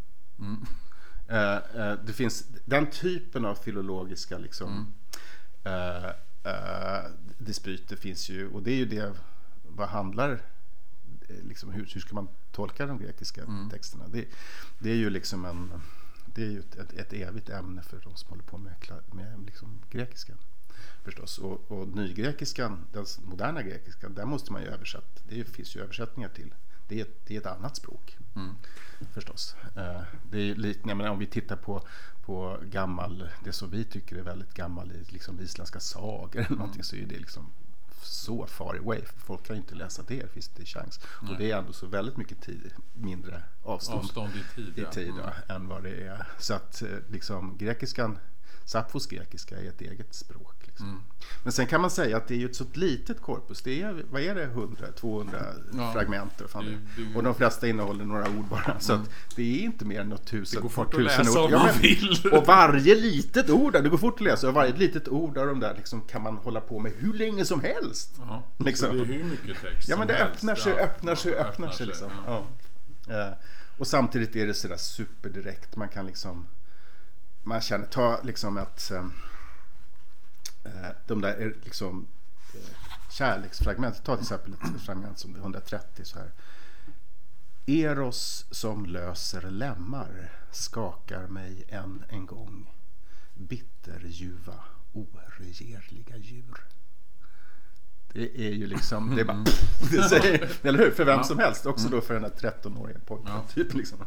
Mm. 0.42 0.66
Eh, 1.28 1.56
eh, 1.82 1.98
Det 2.04 2.12
finns 2.12 2.44
den 2.64 2.90
typen 2.90 3.44
av 3.44 3.54
filologiska 3.54 4.38
liksom, 4.38 4.92
Mm. 5.64 6.04
eh, 6.04 6.10
eh, 6.52 7.10
dispyter 7.38 7.96
finns 7.96 8.28
ju 8.28 8.48
och 8.48 8.62
det 8.62 8.70
är 8.70 8.76
ju 8.76 8.86
det 8.86 9.12
vad 9.68 9.88
handlar 9.88 10.30
eh, 11.28 11.36
liksom, 11.42 11.72
hur, 11.72 11.90
hur 11.94 12.00
ska 12.00 12.14
man 12.14 12.28
tolka 12.52 12.86
de 12.86 12.98
grekiska 12.98 13.42
Mm. 13.42 13.70
texterna? 13.70 14.08
Det, 14.08 14.28
det 14.78 14.90
är 14.90 14.96
ju 14.96 15.10
liksom 15.10 15.44
en 15.44 15.72
det 16.34 16.42
är 16.42 16.50
ju 16.50 16.58
ett, 16.58 16.92
ett, 16.92 17.12
evigt 17.12 17.48
ämne 17.48 17.82
för 17.82 18.00
de 18.04 18.16
som 18.16 18.30
håller 18.30 18.42
på 18.42 18.58
med, 18.58 18.74
med 19.12 19.42
liksom 19.46 19.82
grekiska 19.90 20.32
förstås. 21.04 21.38
Och, 21.38 21.70
och 21.70 21.88
nygrekiskan, 21.88 22.86
den 22.92 23.06
moderna 23.24 23.62
grekiskan, 23.62 24.14
där 24.14 24.24
måste 24.24 24.52
man 24.52 24.62
ju 24.62 24.68
översätta. 24.68 25.20
Det 25.28 25.44
finns 25.44 25.76
ju 25.76 25.80
översättningar 25.80 26.28
till. 26.28 26.54
Det 26.92 27.00
är, 27.00 27.04
ett- 27.04 27.26
det 27.26 27.36
är 27.36 27.40
ett 27.40 27.46
annat 27.46 27.76
språk 27.76 28.16
Mm. 28.36 28.54
förstås. 29.14 29.56
Eh, 29.76 30.00
Det 30.30 30.38
är 30.50 30.54
lite, 30.54 30.88
jag 30.88 30.96
menar, 30.96 31.10
om 31.10 31.18
vi 31.18 31.26
tittar 31.26 31.56
på, 31.56 31.86
på 32.24 32.58
gammal, 32.62 33.28
det 33.44 33.52
som 33.52 33.70
vi 33.70 33.84
tycker 33.84 34.16
är 34.16 34.22
väldigt 34.22 34.54
gammal 34.54 34.92
i 34.92 35.04
liksom 35.12 35.40
isländska 35.40 35.80
sagor 35.80 36.36
eller 36.40 36.56
någonting 36.56 36.82
så 36.82 36.96
är 36.96 37.06
det 37.06 37.18
liksom 37.18 37.46
så 38.02 38.46
far 38.46 38.74
away. 38.78 39.00
Folk 39.16 39.42
kan 39.46 39.56
ju 39.56 39.62
inte 39.62 39.74
läsa 39.74 40.02
det, 40.08 40.32
finns 40.32 40.48
det 40.48 40.64
chans. 40.66 41.00
Och 41.30 41.36
det 41.38 41.50
är 41.50 41.58
ändå 41.58 41.72
så 41.72 41.86
väldigt 41.86 42.16
mycket 42.16 42.40
tid, 42.40 42.72
mindre 42.94 43.42
avstånd, 43.62 43.98
Avstånd 43.98 44.32
i 44.36 44.54
tid. 44.54 44.78
i 44.78 44.82
ja. 44.82 44.90
tid 44.90 45.08
Mm. 45.10 45.20
ja, 45.48 45.54
än 45.54 45.68
vad 45.68 45.82
det 45.82 46.02
är. 46.06 46.26
Så 46.38 46.54
att 46.54 46.82
eh, 46.82 46.88
liksom 47.08 47.56
grekiskan, 47.58 48.18
Sappos 48.64 49.06
grekiska 49.06 49.60
är 49.60 49.68
ett 49.68 49.80
eget 49.80 50.14
språk. 50.14 50.61
Liksom. 50.72 50.88
Mm. 50.88 51.00
Men 51.42 51.52
sen 51.52 51.66
kan 51.66 51.80
man 51.80 51.90
säga 51.90 52.16
att 52.16 52.28
det 52.28 52.34
är 52.34 52.38
ju 52.38 52.46
ett 52.46 52.56
så 52.56 52.64
litet 52.72 53.20
korpus. 53.20 53.62
Det 53.62 53.82
är, 53.82 54.04
vad 54.10 54.22
är 54.22 54.34
det, 54.34 54.46
100-200 54.46 55.54
Ja. 55.72 55.92
fragment? 55.92 56.32
vad 56.40 56.50
fan 56.50 56.64
Det- 56.96 57.02
det 57.02 57.16
Och 57.16 57.22
de 57.22 57.34
flesta 57.34 57.68
innehåller 57.68 58.04
några 58.04 58.28
ord 58.30 58.44
bara. 58.50 58.80
Så 58.80 58.92
att 58.92 59.10
det 59.36 59.42
är 59.42 59.64
inte 59.64 59.84
mer 59.84 60.00
än 60.00 60.08
något 60.08 60.26
tusen, 60.26 60.56
Det 60.56 60.62
går 60.62 60.68
fort 60.68 60.86
att 60.86 61.00
tusen 61.00 61.26
läsa 61.26 61.42
ord. 61.44 61.52
om 61.52 61.58
man 61.58 61.78
vill. 61.82 62.16
Och 62.32 62.46
varje 62.46 62.94
litet 62.94 63.50
ord, 63.50 63.72
där, 63.72 63.82
det 63.82 63.88
går 63.88 63.98
fort 63.98 64.14
att 64.14 64.20
läsa, 64.20 64.48
och 64.48 64.54
varje 64.54 64.72
litet 64.76 65.08
ord 65.08 65.38
av 65.38 65.46
de 65.46 65.60
där 65.60 65.74
liksom, 65.76 66.00
kan 66.00 66.22
man 66.22 66.36
hålla 66.36 66.60
på 66.60 66.78
med 66.78 66.92
hur 66.98 67.12
länge 67.12 67.44
som 67.44 67.60
helst. 67.60 68.14
Ja. 68.18 68.42
Liksom. 68.58 68.88
Så 68.88 68.94
det 68.94 69.00
är 69.14 69.18
hur 69.18 69.24
mycket 69.24 69.60
text 69.60 69.88
Ja 69.88 69.96
men 69.96 70.06
det 70.08 70.24
öppnar 70.24 70.54
sig, 70.54 70.72
öppnar 70.72 71.14
sig, 71.14 71.34
öppnar 71.34 71.70
sig 71.70 71.86
liksom. 71.86 72.10
ja. 72.26 72.44
Ja. 73.08 73.14
Eh, 73.28 73.32
Och 73.78 73.86
samtidigt 73.86 74.36
är 74.36 74.46
det 74.46 74.54
sådär 74.54 74.76
superdirekt. 74.76 75.76
Man 75.76 75.88
kan 75.88 76.06
liksom 76.06 76.46
Man 77.42 77.60
känner, 77.60 77.86
ta 77.86 78.20
liksom 78.22 78.56
eh, 78.58 78.62
eh, 78.92 79.04
De 81.06 81.20
där 81.20 81.34
är 81.34 81.56
liksom 81.64 82.06
eh, 82.54 82.76
Kärleksfragment. 83.10 84.04
Ta 84.04 84.16
till 84.16 84.22
exempel 84.22 84.52
ett 84.52 84.82
fragment 84.82 85.18
som 85.18 85.36
130 85.36 86.04
så 86.04 86.18
här. 86.18 86.30
Eros 87.66 88.46
som 88.50 88.86
löser 88.86 89.50
lemmar 89.50 90.32
skakar 90.50 91.26
mig 91.26 91.64
än 91.68 92.04
en 92.08 92.26
gång. 92.26 92.70
Bitterljuva, 93.34 94.64
oregerliga 94.92 96.16
djur. 96.16 96.60
Det 98.12 98.46
är 98.46 98.52
ju 98.52 98.66
liksom, 98.66 99.14
det 99.14 99.20
är 99.20 99.24
bara, 99.24 99.44
det 99.90 100.02
säger, 100.02 100.52
eller 100.62 100.78
hur? 100.78 100.90
För 100.90 101.04
vem 101.04 101.24
som 101.24 101.38
helst. 101.38 101.66
Också 101.66 101.88
då 101.88 102.00
för 102.00 102.14
den 102.14 102.22
här 102.22 102.30
13-åriga 102.30 102.98
pojken. 103.06 103.32
Typ 103.54 103.74
liksom. 103.74 103.98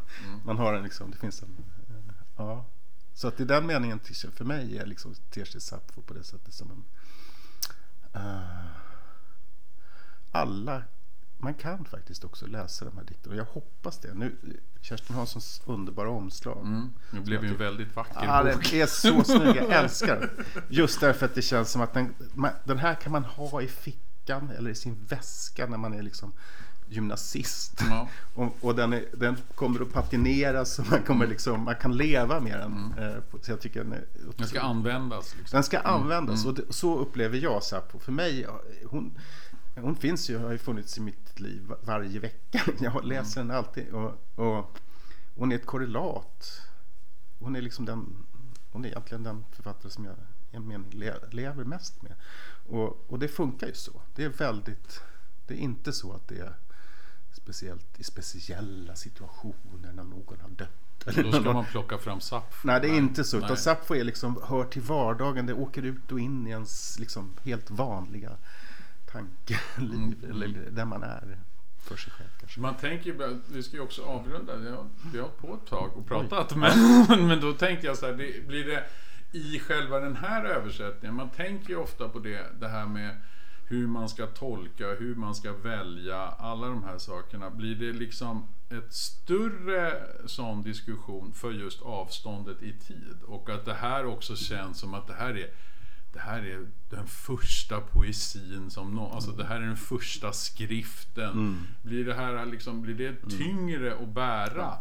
Man 0.44 0.58
har 0.58 0.74
en 0.74 0.82
liksom, 0.82 1.10
det 1.10 1.16
finns 1.16 1.42
en, 1.42 1.56
eh, 1.88 2.14
ja. 2.36 2.64
Så 3.16 3.28
att 3.28 3.40
i 3.40 3.44
den 3.44 3.66
meningen, 3.66 4.00
för 4.34 4.44
mig 4.44 4.78
är 4.78 4.86
liksom, 4.86 5.14
Sappho 5.58 6.02
på 6.02 6.14
det 6.14 6.24
sättet 6.24 6.54
som 6.54 6.70
en, 6.70 6.84
eh, 8.22 8.66
alla, 10.32 10.82
man 11.38 11.54
kan 11.54 11.84
faktiskt 11.84 12.24
också 12.24 12.46
läsa 12.46 12.84
de 12.84 12.96
här 12.96 13.04
dikterna. 13.04 13.34
Och 13.34 13.40
jag 13.40 13.44
hoppas 13.44 13.98
det. 13.98 14.14
Nu, 14.14 14.36
Kerstin 14.80 15.16
Hanssons 15.16 15.62
underbara 15.64 16.10
omslag. 16.10 16.58
Mm. 16.58 16.92
Det 17.10 17.20
blev 17.20 17.44
ju 17.44 17.50
en 17.50 17.56
väldigt 17.56 17.96
vacker 17.96 18.44
den 18.44 18.56
bok. 18.56 18.72
är 18.72 18.86
så 18.86 19.24
snygg. 19.24 19.56
Jag 19.56 19.70
älskar 19.84 20.20
den. 20.20 20.44
Just 20.68 21.00
därför 21.00 21.26
att 21.26 21.34
det 21.34 21.42
känns 21.42 21.70
som 21.70 21.82
att 21.82 21.94
den, 21.94 22.14
man, 22.34 22.50
den 22.64 22.78
här 22.78 22.94
kan 22.94 23.12
man 23.12 23.24
ha 23.24 23.62
i 23.62 23.68
fickan 23.68 24.50
eller 24.50 24.70
i 24.70 24.74
sin 24.74 25.04
väska 25.08 25.66
när 25.66 25.78
man 25.78 25.94
är 25.94 26.02
liksom 26.02 26.32
gymnasist. 26.88 27.80
Ja. 27.90 28.08
Och, 28.34 28.56
och 28.60 28.74
den, 28.74 28.92
är, 28.92 29.04
den 29.12 29.36
kommer 29.54 29.82
att 29.82 29.92
patineras 29.92 30.78
och 30.78 30.86
man, 30.90 31.02
kommer 31.02 31.26
liksom, 31.26 31.60
man 31.64 31.74
kan 31.74 31.96
leva 31.96 32.40
med 32.40 32.58
den. 32.58 32.94
Eh, 32.98 33.20
på- 33.20 33.38
så 33.42 33.50
jag 33.52 33.60
tycker 33.60 33.84
den 33.84 33.92
är 33.92 34.04
Den 34.36 34.46
ska 34.46 34.60
användas. 34.60 35.34
Liksom. 35.38 35.56
den 35.56 35.64
ska 35.64 35.78
användas 35.78 36.46
och 36.46 36.54
det, 36.54 36.62
så 36.70 36.98
upplever 36.98 37.38
jag 37.38 37.62
Sappo. 37.62 37.98
För 37.98 38.12
mig, 38.12 38.46
hon, 38.86 39.18
hon 39.74 39.96
finns 39.96 40.30
ju, 40.30 40.38
har 40.38 40.52
ju 40.52 40.58
funnits 40.58 40.98
i 40.98 41.00
mitt 41.00 41.40
liv 41.40 41.62
va- 41.66 41.76
varje 41.82 42.18
vecka. 42.20 42.60
Jag 42.78 43.04
läser 43.04 43.40
den 43.40 43.50
alltid. 43.50 43.88
Och, 43.92 44.12
och 44.34 44.78
hon 45.34 45.52
är 45.52 45.56
ett 45.56 45.66
korrelat. 45.66 46.60
Hon 47.38 47.56
är 47.56 47.60
liksom 47.62 47.84
den, 47.84 48.16
hon 48.72 48.84
är 48.84 48.88
egentligen 48.88 49.22
den 49.22 49.44
författare 49.52 49.90
som 49.92 50.04
jag 50.04 50.14
i 50.52 50.56
en 50.56 50.68
mening 50.68 50.90
le, 50.90 51.14
lever 51.30 51.64
mest 51.64 52.02
med. 52.02 52.12
Och, 52.68 53.10
och 53.10 53.18
det 53.18 53.28
funkar 53.28 53.66
ju 53.66 53.74
så. 53.74 54.02
Det 54.14 54.24
är 54.24 54.28
väldigt, 54.28 55.00
det 55.46 55.54
är 55.54 55.58
inte 55.58 55.92
så 55.92 56.12
att 56.12 56.28
det 56.28 56.38
är 56.38 56.52
speciellt 57.46 58.00
i 58.00 58.04
speciella 58.04 58.94
situationer 58.94 59.92
när 59.92 60.04
någon 60.04 60.40
har 60.40 60.48
dött. 60.48 60.70
Då 61.04 61.32
ska 61.32 61.52
man 61.52 61.64
plocka 61.64 61.98
fram 61.98 62.20
Sappho. 62.20 62.66
Nej, 62.66 62.80
det 62.80 62.88
är 62.88 62.96
inte 62.96 63.24
så. 63.24 63.38
Utan. 63.38 63.56
Sappho 63.56 63.94
är 63.94 64.04
liksom, 64.04 64.40
hör 64.48 64.64
till 64.64 64.82
vardagen. 64.82 65.46
Det 65.46 65.54
åker 65.54 65.82
ut 65.82 66.12
och 66.12 66.20
in 66.20 66.46
i 66.46 66.50
ens 66.50 66.98
liksom, 66.98 67.36
helt 67.44 67.70
vanliga 67.70 68.36
tankeliv. 69.12 70.16
Mm. 70.24 70.30
Eller 70.30 70.70
där 70.70 70.84
man 70.84 71.02
är 71.02 71.38
för 71.78 71.96
sig 71.96 72.12
själv 72.12 72.28
kanske. 72.40 72.60
Man 72.60 72.76
tänker 72.76 73.06
ju, 73.06 73.40
vi 73.52 73.62
ska 73.62 73.76
ju 73.76 73.82
också 73.82 74.02
avrunda, 74.02 74.56
vi 74.56 74.70
har, 74.70 74.86
vi 75.12 75.18
har 75.18 75.28
på 75.28 75.54
ett 75.54 75.70
tag 75.70 75.96
och 75.96 76.06
pratat. 76.06 76.56
Men, 76.56 77.06
men 77.28 77.40
då 77.40 77.52
tänkte 77.52 77.86
jag 77.86 77.98
så 77.98 78.06
här, 78.06 78.12
det, 78.12 78.46
blir 78.46 78.64
det 78.64 78.84
i 79.32 79.58
själva 79.58 80.00
den 80.00 80.16
här 80.16 80.44
översättningen, 80.44 81.16
man 81.16 81.30
tänker 81.30 81.68
ju 81.68 81.76
ofta 81.76 82.08
på 82.08 82.18
det, 82.18 82.60
det 82.60 82.68
här 82.68 82.86
med 82.86 83.16
hur 83.68 83.86
man 83.86 84.08
ska 84.08 84.26
tolka, 84.26 84.84
hur 84.94 85.14
man 85.14 85.34
ska 85.34 85.52
välja, 85.52 86.18
alla 86.18 86.68
de 86.68 86.84
här 86.84 86.98
sakerna. 86.98 87.50
Blir 87.50 87.74
det 87.74 87.92
liksom 87.92 88.48
ett 88.70 88.92
större 88.94 90.02
sån 90.26 90.62
diskussion 90.62 91.32
för 91.32 91.52
just 91.52 91.82
avståndet 91.82 92.62
i 92.62 92.72
tid? 92.72 93.16
Och 93.26 93.50
att 93.50 93.64
det 93.64 93.74
här 93.74 94.06
också 94.06 94.36
känns 94.36 94.78
som 94.78 94.94
att 94.94 95.06
det 95.06 95.14
här 95.14 95.36
är 95.38 95.50
det 96.12 96.22
här 96.22 96.42
är 96.42 96.66
den 96.90 97.06
första 97.06 97.80
poesin 97.80 98.70
som 98.70 98.94
nå, 98.94 99.10
alltså 99.10 99.30
det 99.30 99.44
här 99.44 99.56
är 99.56 99.66
den 99.66 99.76
första 99.76 100.32
skriften. 100.32 101.32
Blir 101.82 102.04
det 102.04 102.14
här 102.14 102.46
liksom, 102.46 102.82
blir 102.82 102.94
det 102.94 103.36
tyngre 103.38 103.94
att 103.94 104.08
bära? 104.08 104.74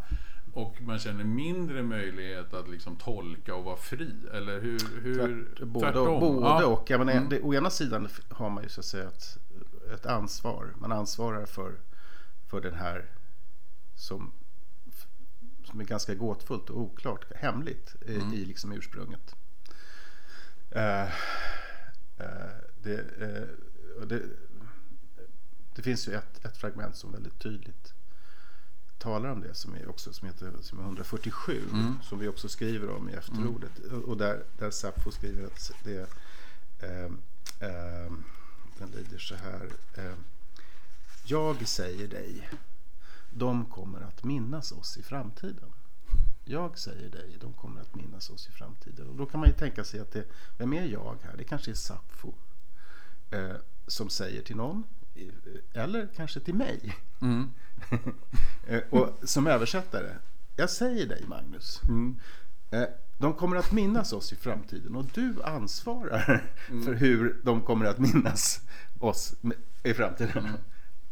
Och 0.55 0.81
man 0.81 0.99
känner 0.99 1.23
mindre 1.23 1.83
möjlighet 1.83 2.53
att 2.53 2.69
liksom 2.69 2.95
tolka 2.95 3.55
och 3.55 3.63
vara 3.63 3.77
fri? 3.77 4.15
Eller 4.33 4.61
hur? 4.61 4.79
hur 5.01 5.15
Tvärt, 5.55 5.67
både 5.67 5.85
tvärtom? 5.85 6.19
både 6.19 6.45
Ja. 6.47 6.65
och. 6.65 6.89
Jag 6.89 6.99
menar, 6.99 7.13
Mm. 7.13 7.29
det, 7.29 7.41
å 7.41 7.53
ena 7.53 7.69
sidan 7.69 8.07
har 8.29 8.49
man 8.49 8.63
ju 8.63 8.69
så 8.69 8.79
att 8.79 8.85
säga 8.85 9.07
ett, 9.07 9.37
ett 9.93 10.05
ansvar. 10.05 10.73
Man 10.77 10.91
ansvarar 10.91 11.45
för, 11.45 11.75
för 12.47 12.61
den 12.61 12.73
här 12.73 13.05
som, 13.95 14.31
som 15.63 15.79
är 15.79 15.83
ganska 15.83 16.15
gåtfullt 16.15 16.69
och 16.69 16.79
oklart, 16.81 17.25
hemligt 17.35 17.95
i, 18.05 18.15
Mm. 18.15 18.33
i 18.33 18.45
liksom 18.45 18.71
ursprunget. 18.71 19.35
Eh, 20.71 21.03
eh, 21.03 21.09
det, 22.83 23.05
och 23.99 24.07
det, 24.07 24.21
det 25.75 25.81
finns 25.81 26.07
ju 26.07 26.13
ett, 26.13 26.45
ett 26.45 26.57
fragment 26.57 26.95
som 26.95 27.11
väldigt 27.11 27.39
tydligt 27.39 27.93
talar 29.05 29.29
om 29.29 29.41
det 29.41 29.53
som 29.53 29.73
är 29.73 29.89
också 29.89 30.13
som 30.13 30.27
heter 30.27 30.53
som 30.61 30.79
är 30.79 30.83
147 30.83 31.61
Mm. 31.73 31.99
som 32.03 32.19
vi 32.19 32.27
också 32.27 32.49
skriver 32.49 32.89
om 32.89 33.09
i 33.09 33.13
efterordet 33.13 33.79
och 34.05 34.17
där, 34.17 34.43
där 34.57 34.71
Sappho 34.71 35.11
skriver 35.11 35.45
att 35.45 35.71
det 35.83 36.09
eh, 36.79 37.05
eh, 37.69 38.11
den 38.79 38.89
lyder 38.95 39.17
så 39.17 39.35
här 39.35 39.69
eh, 39.97 40.13
Jag 41.25 41.67
säger 41.67 42.07
dig 42.07 42.49
de 43.29 43.65
kommer 43.65 44.01
att 44.01 44.23
minnas 44.23 44.71
oss 44.71 44.97
i 44.97 45.03
framtiden. 45.03 45.71
Jag 46.43 46.77
säger 46.77 47.09
dig, 47.09 47.37
de 47.39 47.53
kommer 47.53 47.81
att 47.81 47.95
minnas 47.95 48.29
oss 48.29 48.47
i 48.47 48.51
framtiden. 48.51 49.07
Och 49.07 49.15
då 49.15 49.25
kan 49.25 49.39
man 49.39 49.49
ju 49.49 49.55
tänka 49.55 49.83
sig 49.83 49.99
att 49.99 50.11
det, 50.11 50.25
vem 50.57 50.73
är 50.73 50.85
jag 50.85 51.17
här? 51.23 51.37
Det 51.37 51.43
kanske 51.43 51.71
är 51.71 51.75
Sappho 51.75 52.33
eh, 53.31 53.55
som 53.87 54.09
säger 54.09 54.41
till 54.41 54.55
någon, 54.55 54.83
eller 55.73 56.07
kanske 56.15 56.39
till 56.39 56.53
mig. 56.55 56.95
Mm. 57.21 57.51
Eh, 58.67 58.81
och 58.89 59.19
som 59.23 59.47
översättare, 59.47 60.15
jag 60.55 60.69
säger 60.69 61.05
dig 61.07 61.23
Magnus, 61.27 61.81
Mm. 61.83 62.19
eh, 62.71 62.83
de 63.17 63.33
kommer 63.33 63.55
att 63.55 63.71
minnas 63.71 64.13
oss 64.13 64.33
i 64.33 64.35
framtiden 64.35 64.95
och 64.95 65.05
du 65.13 65.43
ansvarar 65.43 66.51
för 66.85 66.93
hur 66.93 67.39
de 67.43 67.61
kommer 67.61 67.85
att 67.85 67.97
minnas 67.99 68.61
oss 68.99 69.35
i 69.83 69.93
framtiden. 69.93 70.45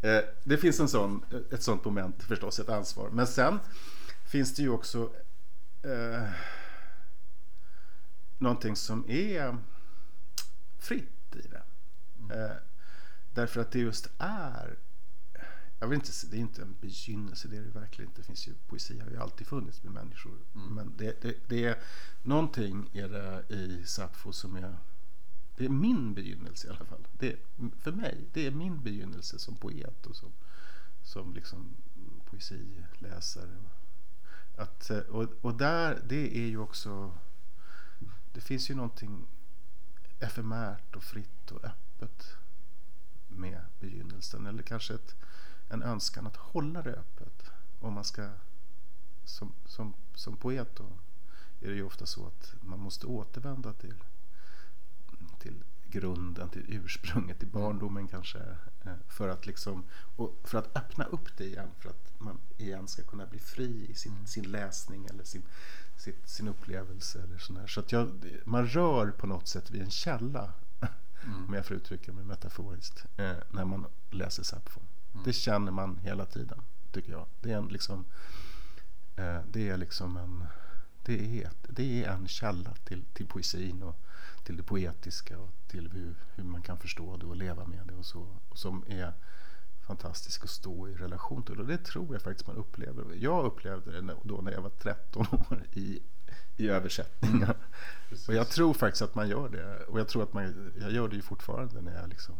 Eh, 0.01 0.19
Det 0.43 0.57
finns 0.57 0.79
en 0.79 0.87
sån, 0.89 1.25
ett 1.51 1.63
sånt 1.63 1.85
moment 1.85 2.23
förstås, 2.23 2.59
ett 2.59 2.69
ansvar. 2.69 3.09
Men 3.09 3.27
sen 3.27 3.59
finns 4.25 4.55
det 4.55 4.61
ju 4.61 4.69
också 4.69 5.11
eh, 5.83 6.29
någonting 8.37 8.75
som 8.75 9.05
är 9.09 9.57
fritt 10.79 11.35
i 11.35 11.47
det. 11.47 11.63
Eh, 12.35 12.51
därför 13.33 13.61
att 13.61 13.71
det 13.71 13.79
just 13.79 14.07
är 14.17 14.77
jag 15.79 15.87
vill 15.87 15.95
inte, 15.95 16.11
det 16.31 16.37
är 16.37 16.39
inte 16.41 16.61
en 16.61 16.75
begynnelse, 16.81 17.47
det 17.47 17.57
är 17.57 17.61
det 17.61 17.69
verkligen 17.79 18.09
inte. 18.09 18.21
Det 18.21 18.25
finns 18.27 18.47
ju, 18.47 18.53
poesi 18.67 18.99
har 18.99 19.09
ju 19.09 19.17
alltid 19.17 19.47
funnits 19.47 19.83
med 19.83 19.93
människor. 19.93 20.37
Men 20.53 20.93
det, 20.97 21.21
det, 21.21 21.35
det 21.47 21.65
är 21.65 21.77
någonting 22.21 22.89
är 22.93 23.09
det 23.09 23.55
i 23.55 23.83
Sappho 23.85 24.31
som 24.33 24.55
är, 24.55 24.75
det 25.57 25.65
är 25.65 25.69
min 25.69 26.13
begynnelse 26.13 26.67
i 26.67 26.69
alla 26.69 26.85
fall. 26.85 27.07
Det, 27.19 27.31
är- 27.33 27.39
för 27.79 27.91
mig, 27.91 28.17
det 28.33 28.47
är 28.47 28.51
min 28.51 28.83
begynnelse 28.83 29.39
som 29.39 29.55
poet 29.55 30.05
och 30.05 30.15
som, 30.15 30.31
som 31.03 31.33
liksom 31.33 31.75
poesiläsare. 32.29 33.57
Att, 34.57 34.89
och, 34.89 35.27
och 35.41 35.55
där, 35.57 36.01
det 36.07 36.37
är 36.37 36.47
ju 36.47 36.57
också, 36.57 37.17
det 38.33 38.41
finns 38.41 38.69
ju 38.69 38.75
någonting 38.75 39.25
efemärt 40.19 40.95
och 40.95 41.03
fritt 41.03 41.51
och 41.51 41.63
öppet 41.65 42.35
med 43.33 43.65
begynnelsen. 43.79 44.45
Eller 44.45 44.63
kanske 44.63 44.93
ett, 44.93 45.15
en 45.69 45.83
önskan 45.83 46.27
att 46.27 46.35
hålla 46.35 46.81
det 46.81 46.93
öppet. 46.93 47.51
Om 47.79 47.93
man 47.93 48.03
ska, 48.03 48.29
som, 49.25 49.53
som, 49.65 49.93
som 50.15 50.37
poet 50.37 50.75
då, 50.75 50.85
är 51.61 51.69
det 51.69 51.75
ju 51.75 51.83
ofta 51.83 52.05
så 52.05 52.27
att 52.27 52.53
man 52.61 52.79
måste 52.79 53.07
återvända 53.07 53.73
till, 53.73 54.03
till 55.39 55.63
grunden, 55.87 56.49
till 56.49 56.65
ursprunget, 56.67 57.39
till 57.39 57.47
barndomen 57.47 58.07
kanske. 58.07 58.39
eh, 58.85 58.93
För 59.07 59.29
att, 59.29 59.45
liksom, 59.45 59.83
och 60.15 60.39
för 60.43 60.57
att 60.57 60.77
öppna 60.77 61.05
upp 61.05 61.37
det 61.37 61.45
igen, 61.45 61.69
för 61.79 61.89
att 61.89 62.13
man 62.17 62.39
igen 62.57 62.87
ska 62.87 63.03
kunna 63.03 63.25
bli 63.25 63.39
fri 63.39 63.87
i 63.91 63.95
sin, 63.95 64.27
sin 64.27 64.51
läsning 64.51 65.05
eller 65.05 65.23
sin, 65.23 65.41
sitt, 65.97 66.29
sin 66.29 66.47
upplevelse. 66.47 67.21
Eller 67.23 67.37
sån 67.37 67.57
här. 67.57 67.67
Så 67.67 67.79
att 67.79 67.91
jag, 67.91 68.09
man 68.45 68.67
rör 68.67 69.11
på 69.11 69.27
något 69.27 69.47
sätt 69.47 69.71
vid 69.71 69.81
en 69.81 69.91
källa, 69.91 70.53
om 71.47 71.53
jag 71.53 71.65
får 71.65 71.77
uttrycka 71.77 72.13
mig 72.13 72.23
metaforiskt, 72.23 73.05
eh, 73.17 73.33
när 73.49 73.65
man 73.65 73.85
läser 74.11 74.43
Sappho. 74.43 74.81
Det 75.25 75.33
känner 75.33 75.71
man 75.71 75.99
hela 76.03 76.25
tiden, 76.25 76.61
tycker 76.91 77.11
jag. 77.11 77.25
Det 77.41 77.51
är 77.51 77.57
en, 77.57 77.67
liksom, 77.67 78.05
eh, 79.15 79.39
det 79.51 79.69
är 79.69 79.77
liksom 79.77 80.17
en, 80.17 80.45
det 81.03 81.43
är, 81.43 81.51
det 81.69 82.03
är 82.03 82.11
en 82.11 82.27
källa 82.27 82.73
till, 82.83 83.05
till 83.13 83.27
poesin 83.27 83.83
och 83.83 83.95
till 84.43 84.57
det 84.57 84.63
poetiska 84.63 85.39
och 85.39 85.49
till 85.67 85.91
hur, 85.91 86.15
hur 86.35 86.43
man 86.43 86.61
kan 86.61 86.77
förstå 86.77 87.17
det 87.17 87.25
och 87.25 87.35
leva 87.35 87.65
med 87.65 87.87
det 87.87 87.93
och 87.93 88.05
så. 88.05 88.27
Och 88.49 88.57
som 88.57 88.83
är 88.87 89.13
fantastisk 89.87 90.43
att 90.43 90.49
stå 90.49 90.89
i 90.89 90.95
relation 90.95 91.43
till. 91.43 91.59
Och 91.59 91.67
det 91.67 91.77
tror 91.77 92.13
jag 92.13 92.21
faktiskt 92.21 92.47
man 92.47 92.55
upplever. 92.55 93.15
Jag 93.15 93.45
upplevde 93.45 94.01
det 94.01 94.15
då 94.23 94.41
när 94.41 94.51
jag 94.51 94.61
var 94.61 94.69
13 94.69 95.25
år 95.31 95.63
i, 95.73 96.01
i 96.57 96.69
översättningar. 96.69 97.55
Precis. 98.09 98.29
Och 98.29 98.35
jag 98.35 98.49
tror 98.49 98.73
faktiskt 98.73 99.01
att 99.01 99.15
man 99.15 99.29
gör 99.29 99.49
det. 99.49 99.83
Och 99.83 99.99
jag 99.99 100.07
tror 100.07 100.23
att 100.23 100.33
man, 100.33 100.71
jag 100.81 100.91
gör 100.91 101.07
det 101.07 101.15
ju 101.15 101.21
fortfarande 101.21 101.81
när 101.81 101.99
jag 102.01 102.09
liksom 102.09 102.35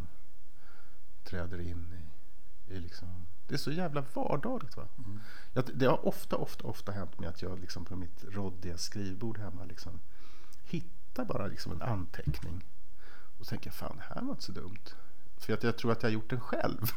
träder 1.24 1.60
in 1.60 1.94
i, 2.68 2.74
i 2.74 2.80
liksom, 2.80 3.26
det 3.48 3.54
är 3.54 3.58
så 3.58 3.72
jävla 3.72 4.04
vardagligt 4.14 4.76
va. 4.76 4.88
Mm. 4.98 5.20
Jag, 5.52 5.64
det 5.74 5.86
har 5.86 6.06
ofta, 6.06 6.36
ofta, 6.36 6.66
ofta 6.66 6.92
hänt 6.92 7.18
mig 7.18 7.28
att 7.28 7.42
jag 7.42 7.60
liksom 7.60 7.84
på 7.84 7.96
mitt 7.96 8.24
råddiga 8.28 8.78
skrivbord 8.78 9.38
hemma 9.38 9.64
liksom 9.64 10.00
hittar 10.64 11.24
bara 11.24 11.46
liksom 11.46 11.72
en 11.72 11.82
anteckning. 11.82 12.64
Och 13.38 13.46
tänker 13.46 13.70
fan, 13.70 13.96
det 13.96 14.14
här 14.14 14.22
var 14.22 14.30
inte 14.30 14.44
så 14.44 14.52
dumt. 14.52 14.94
För 15.38 15.52
att 15.52 15.62
jag 15.62 15.76
tror 15.76 15.92
att 15.92 16.02
jag 16.02 16.10
har 16.10 16.14
gjort 16.14 16.30
den 16.30 16.40
själv. 16.40 16.80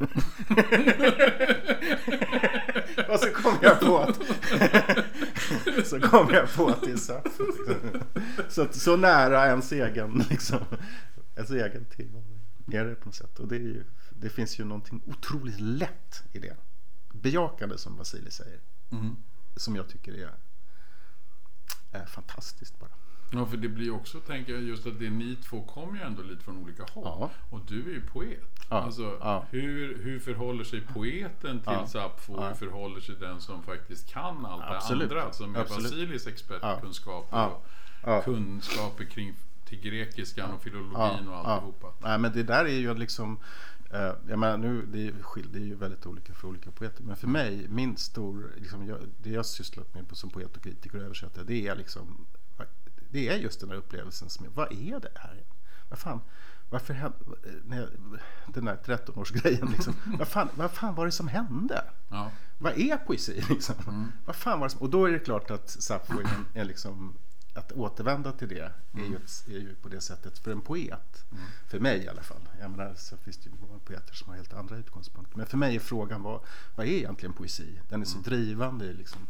och 3.09 3.19
så 3.19 3.29
kom 3.33 3.57
jag 3.61 3.79
på 3.79 3.97
att 3.97 4.15
så 5.87 5.99
kom 5.99 6.33
jag 6.33 6.53
på 6.53 6.67
att 6.67 6.81
det 6.81 6.91
är 6.91 6.97
Sappho. 6.97 7.43
Liksom. 7.45 8.01
Så, 8.49 8.61
att, 8.61 8.75
så 8.75 8.97
nära 8.97 9.45
ens 9.45 9.71
egen, 9.71 10.23
liksom, 10.29 10.59
ens 11.35 11.49
egen 11.49 11.85
tillvaro 11.85 12.39
är 12.71 12.85
det 12.85 12.95
på 12.95 13.05
något 13.05 13.15
sätt. 13.15 13.39
Och 13.39 13.47
det, 13.47 13.57
ju, 13.57 13.83
det 14.09 14.29
finns 14.29 14.59
ju 14.59 14.63
någonting 14.63 15.01
otroligt 15.05 15.59
lätt 15.59 16.23
i 16.31 16.39
det. 16.39 16.55
Bejakande 17.13 17.77
som 17.77 17.97
Vasili 17.97 18.31
säger. 18.31 18.59
Mm. 18.91 19.15
Som 19.55 19.75
jag 19.75 19.89
tycker 19.89 20.13
är, 20.13 20.33
är 21.91 22.05
fantastiskt 22.05 22.79
bara. 22.79 22.91
Ja, 23.31 23.45
för 23.45 23.57
det 23.57 23.67
blir 23.69 23.91
också, 23.93 24.19
tänker 24.19 24.53
jag, 24.53 24.61
just 24.61 24.87
att 24.87 24.99
det 24.99 25.09
ni 25.09 25.35
två 25.35 25.61
kommer 25.61 25.99
ju 25.99 26.05
ändå 26.05 26.21
lite 26.23 26.43
från 26.43 26.57
olika 26.57 26.83
håll. 26.93 27.03
Ja. 27.05 27.29
Och 27.49 27.59
du 27.67 27.81
är 27.89 27.93
ju 27.93 28.01
poet. 28.01 28.65
Ja, 28.69 28.81
Alltså, 28.81 29.17
ja. 29.19 29.45
Hur, 29.51 29.97
hur 30.03 30.19
förhåller 30.19 30.63
sig 30.63 30.81
poeten 30.81 31.59
till 31.59 31.71
Ja, 31.73 31.87
Sappho? 31.87 32.33
ja. 32.37 32.47
Hur 32.47 32.55
förhåller 32.55 32.99
sig 32.99 33.15
den 33.19 33.41
som 33.41 33.63
faktiskt 33.63 34.09
kan 34.09 34.45
allt 34.45 34.63
Absolut, 34.63 35.09
det 35.09 35.21
andra? 35.21 35.33
Som 35.33 35.55
är 35.55 35.59
absolut. 35.59 35.83
Vasilis 35.91 36.27
expertkunskaper 36.27 37.49
och 38.01 38.23
kunskaper 38.23 39.03
kring 39.03 39.33
till 39.65 39.79
grekiskan 39.79 40.51
och 40.51 40.61
filologin 40.61 41.27
och 41.27 41.47
alltihopa. 41.49 41.87
Nej, 41.99 42.17
men 42.19 42.31
det 42.33 42.43
där 42.43 42.65
är 42.65 42.79
ju 42.79 42.93
liksom 42.93 43.39
eh, 43.91 44.11
jag 44.29 44.39
menar, 44.39 44.57
nu, 44.57 44.85
det, 44.85 45.07
är 45.07 45.13
det 45.51 45.59
är 45.59 45.63
ju 45.63 45.75
väldigt 45.75 46.05
olika 46.05 46.33
för 46.33 46.47
olika 46.47 46.71
poeter. 46.71 47.03
Men 47.03 47.15
för 47.15 47.27
mig, 47.27 47.67
min 47.69 47.97
stor, 47.97 48.51
liksom, 48.57 48.87
jag, 48.87 48.99
det 49.23 49.29
jag 49.29 49.45
sysslat 49.45 49.93
med 49.93 50.05
som 50.11 50.29
poet 50.29 50.57
och 50.57 50.63
kritiker 50.63 50.97
och 50.97 51.03
översättare, 51.03 51.43
det 51.43 51.67
är 51.67 51.75
liksom 51.75 52.25
det 53.09 53.27
är 53.27 53.37
just 53.37 53.59
den 53.59 53.69
här 53.69 53.77
upplevelsen 53.77 54.29
som 54.29 54.45
är, 54.45 54.49
vad 54.49 54.71
är 54.71 54.99
det 54.99 55.11
här? 55.15 55.43
Vad 55.89 55.99
fan, 55.99 56.21
varför 56.69 56.93
hände, 56.93 57.17
när 57.65 57.77
jag, 57.77 57.89
den 58.47 58.67
här 58.67 58.77
13-årsgrejen 58.85 59.71
liksom, 59.71 59.95
vad 60.19 60.27
fan, 60.27 60.49
vad 60.55 60.71
fan 60.71 60.95
var 60.95 61.05
det 61.05 61.11
som 61.11 61.27
hände? 61.27 61.83
Ja. 62.09 62.31
Vad 62.57 62.77
är 62.77 62.97
poesi 62.97 63.43
liksom? 63.49 64.11
Vad 64.25 64.35
fan 64.35 64.59
var 64.59 64.69
som, 64.69 64.81
och 64.81 64.89
då 64.89 65.05
är 65.05 65.11
det 65.11 65.19
klart 65.19 65.51
att 65.51 65.69
Sappho 65.69 66.19
är, 66.19 66.27
är 66.53 66.65
liksom 66.65 67.17
att 67.57 67.71
återvända 67.71 68.31
till 68.31 68.47
det 68.47 68.59
är, 68.93 69.05
ju 69.05 69.15
ett, 69.15 69.47
är 69.47 69.59
ju 69.59 69.75
på 69.75 69.89
det 69.89 70.01
sättet 70.01 70.39
för 70.39 70.51
en 70.51 70.61
poet. 70.61 71.25
För 71.67 71.79
mig 71.79 72.03
i 72.03 72.07
alla 72.07 72.21
fall. 72.21 72.41
Jag 72.59 72.71
menar, 72.71 72.93
så 72.95 73.17
finns 73.17 73.37
det 73.37 73.49
ju 73.49 73.55
många 73.67 73.79
poeter 73.79 74.13
som 74.13 74.29
har 74.29 74.35
helt 74.35 74.53
andra 74.53 74.77
utgångspunkter. 74.77 75.37
Men 75.37 75.45
för 75.45 75.57
mig 75.57 75.75
är 75.75 75.79
frågan 75.79 76.23
vad, 76.23 76.41
vad 76.75 76.85
är 76.85 76.91
egentligen 76.91 77.33
poesi? 77.33 77.79
Den 77.89 78.01
är 78.01 78.05
så 78.05 78.17
drivande 78.19 78.85
i 78.85 78.93
liksom 78.93 79.27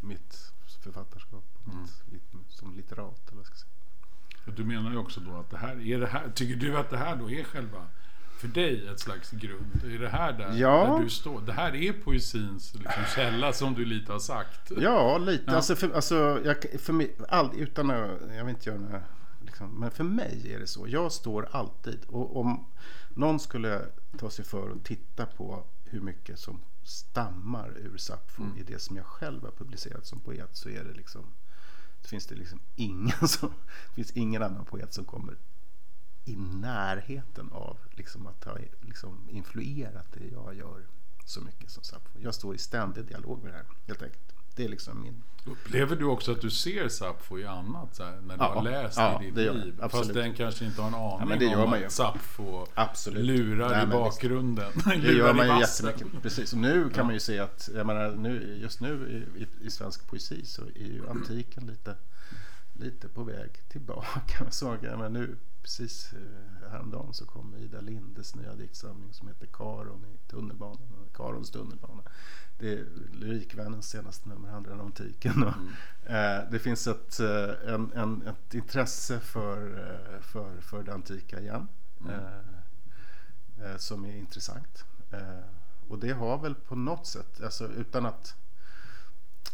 mitt 0.00 0.52
författarskap. 0.76 1.44
Mitt, 1.64 2.12
lit- 2.12 2.48
som 2.48 2.76
litterat. 2.76 3.28
Eller 3.28 3.36
vad 3.36 3.46
ska 3.46 3.54
säga. 3.54 3.70
Och 4.46 4.52
du 4.52 4.64
menar 4.64 4.90
ju 4.90 4.96
också 4.96 5.20
då 5.20 5.36
att 5.36 5.50
det 5.50 5.56
här, 5.56 5.86
är 5.86 6.00
det 6.00 6.06
här, 6.06 6.30
tycker 6.34 6.56
du 6.56 6.76
att 6.78 6.90
det 6.90 6.96
här 6.96 7.16
då 7.16 7.30
är 7.30 7.44
själva, 7.44 7.86
för 8.38 8.48
dig, 8.48 8.88
ett 8.88 9.00
slags 9.00 9.30
grund? 9.30 9.80
Är 9.84 9.98
det 9.98 10.08
här 10.08 10.32
där, 10.32 10.52
Ja. 10.56 10.96
där 10.96 11.04
du 11.04 11.10
står? 11.10 11.40
Det 11.40 11.52
här 11.52 11.74
är 11.74 11.92
poesins 11.92 12.74
liksom, 12.74 13.02
källa 13.14 13.52
som 13.52 13.74
du 13.74 13.84
lite 13.84 14.12
har 14.12 14.18
sagt? 14.18 14.72
Ja, 14.76 15.18
lite. 15.18 15.44
Ja. 15.46 15.56
Alltså, 15.56 15.76
för, 15.76 15.90
alltså, 15.90 16.40
jag, 16.44 16.80
för 16.80 16.92
mig, 16.92 17.16
all, 17.28 17.50
utan 17.56 17.90
att, 17.90 18.10
jag 18.36 18.44
vill 18.44 18.54
inte 18.54 18.70
göra 18.70 18.80
några, 18.80 19.02
liksom, 19.44 19.80
men 19.80 19.90
för 19.90 20.04
mig 20.04 20.52
är 20.54 20.58
det 20.58 20.66
så. 20.66 20.88
Jag 20.88 21.12
står 21.12 21.48
alltid, 21.52 22.04
och 22.08 22.36
om 22.40 22.66
någon 23.14 23.40
skulle 23.40 23.82
ta 24.18 24.30
sig 24.30 24.44
för 24.44 24.70
att 24.70 24.84
titta 24.84 25.26
på 25.26 25.64
hur 25.90 26.00
mycket 26.00 26.38
som 26.38 26.60
stammar 26.82 27.78
ur 27.78 27.96
Sappho 27.96 28.44
i 28.56 28.62
det 28.62 28.78
som 28.78 28.96
jag 28.96 29.06
själv 29.06 29.44
har 29.44 29.50
publicerat 29.50 30.06
som 30.06 30.20
poet 30.20 30.50
så 30.52 30.68
är 30.68 30.84
det 30.84 30.92
liksom, 30.92 31.24
det 32.02 32.08
finns 32.08 32.26
det 32.26 32.34
liksom 32.34 32.60
ingen 32.76 33.28
som, 33.28 33.52
finns 33.94 34.10
ingen 34.10 34.42
annan 34.42 34.64
poet 34.64 34.92
som 34.94 35.04
kommer 35.04 35.36
i 36.24 36.36
närheten 36.36 37.52
av 37.52 37.78
liksom 37.90 38.26
att 38.26 38.44
ha 38.44 38.58
liksom 38.80 39.28
influerat 39.30 40.06
det 40.12 40.26
jag 40.26 40.54
gör 40.54 40.86
så 41.24 41.40
mycket 41.40 41.70
som 41.70 41.82
Sappho. 41.82 42.18
Jag 42.18 42.34
står 42.34 42.54
i 42.54 42.58
ständig 42.58 43.04
dialog 43.04 43.42
med 43.42 43.52
det 43.52 43.56
här 43.56 43.66
helt 43.86 44.02
enkelt. 44.02 44.34
Det 44.60 44.64
är 44.64 44.68
liksom 44.68 45.02
min... 45.02 45.22
Upplever 45.44 45.96
du 45.96 46.04
också 46.04 46.32
att 46.32 46.40
du 46.40 46.50
ser 46.50 46.88
Sappho 46.88 47.38
i 47.38 47.46
annat 47.46 47.96
så 47.96 48.04
här, 48.04 48.20
när 48.26 48.36
du 48.36 48.44
Ja, 48.44 48.54
har 48.54 48.62
läst 48.62 48.98
ja, 48.98 49.22
i 49.22 49.26
ditt 49.26 49.34
det 49.34 49.42
jag. 49.42 49.56
liv? 49.56 49.74
Fast 49.80 49.94
Absolut. 49.94 50.14
den 50.16 50.34
kanske 50.34 50.64
inte 50.64 50.82
har 50.82 50.88
en 50.88 50.94
aning 51.30 51.50
gör 51.50 51.64
om 51.64 51.72
att 51.72 51.92
Sappho 51.92 52.66
Absolut. 52.74 53.24
lurar 53.24 53.68
Nej, 53.70 53.82
i 53.84 53.86
bakgrunden. 53.86 54.72
Det 54.84 54.96
lurar 54.96 55.12
gör 55.12 55.34
man 55.34 55.46
ju 55.48 55.60
jättemycket. 55.60 56.22
Precis. 56.22 56.52
Och 56.52 56.58
nu 56.58 56.90
kan 56.90 57.06
man 57.06 57.14
ju 57.14 57.20
se 57.20 57.38
att, 57.38 57.68
jag 57.74 57.86
menar, 57.86 58.10
nu, 58.10 58.58
just 58.62 58.80
nu 58.80 59.24
i, 59.36 59.42
i, 59.42 59.66
i 59.66 59.70
svensk 59.70 60.06
poesi 60.10 60.44
så 60.44 60.62
är 60.62 60.86
ju 60.86 61.02
antiken 61.10 61.66
lite, 61.66 61.94
lite 62.80 63.08
på 63.08 63.24
väg 63.24 63.62
tillbaka. 63.68 64.50
Så, 64.50 64.66
jag 64.82 64.82
menar, 64.82 65.08
nu, 65.08 65.36
precis 65.62 66.12
eh, 66.12 66.70
häromdagen 66.70 67.14
så 67.14 67.26
kom 67.26 67.54
Ida 67.54 67.80
Lindes 67.80 68.34
nya 68.34 68.54
diktsamling 68.54 69.12
som 69.12 69.28
heter 69.28 69.46
Karon 69.46 70.04
i 70.04 70.30
tunnelbanan. 70.30 71.08
Karons 71.14 71.50
tunnelbana. 71.50 72.02
Det 72.58 72.72
är 72.72 72.86
Lyrikvännens 73.12 73.88
senaste 73.88 74.28
nummer 74.28 74.48
handlar 74.48 74.72
om 74.72 74.80
antiken. 74.80 75.42
Och, 75.42 75.54
eh, 76.10 76.50
det 76.50 76.58
finns 76.58 76.86
ett, 76.86 77.20
eh, 77.20 77.74
en, 77.74 77.92
en, 77.92 78.22
ett 78.26 78.54
intresse 78.54 79.20
för, 79.20 80.20
för, 80.22 80.60
för 80.60 80.82
det 80.82 80.94
antika 80.94 81.40
igen. 81.40 81.68
Eh, 82.08 83.76
som 83.76 84.04
är 84.04 84.16
intressant. 84.16 84.84
Och 85.88 85.98
det 85.98 86.12
har 86.12 86.38
väl 86.38 86.54
på 86.54 86.76
något 86.76 87.06
sätt, 87.06 87.40
alltså 87.42 87.68
utan 87.68 88.06
att 88.06 88.34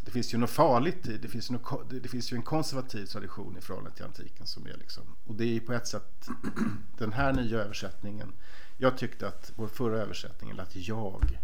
det 0.01 0.11
finns 0.11 0.35
ju 0.35 0.39
något 0.39 0.51
farligt 0.51 1.07
i 1.07 1.19
det. 1.19 1.29
Finns 1.29 1.51
ju 1.51 1.53
något, 1.53 1.91
det 1.91 2.09
finns 2.09 2.33
ju 2.33 2.37
en 2.37 2.43
konservativ 2.43 3.07
tradition 3.07 3.57
i 3.59 3.61
förhållande 3.61 3.97
till 3.97 4.05
antiken 4.05 4.47
som 4.47 4.67
är 4.67 4.77
liksom, 4.77 5.03
och 5.25 5.35
det 5.35 5.45
är 5.45 5.53
ju 5.53 5.61
på 5.61 5.73
ett 5.73 5.87
sätt 5.87 6.29
den 6.99 7.13
här 7.13 7.33
nya 7.33 7.59
översättningen. 7.59 8.33
Jag 8.77 8.99
tyckte 8.99 9.29
att 9.29 9.53
vår 9.57 9.69
förra 9.69 9.99
översättning, 9.99 10.51
eller 10.51 10.63
att 10.63 10.77
jag 10.77 11.39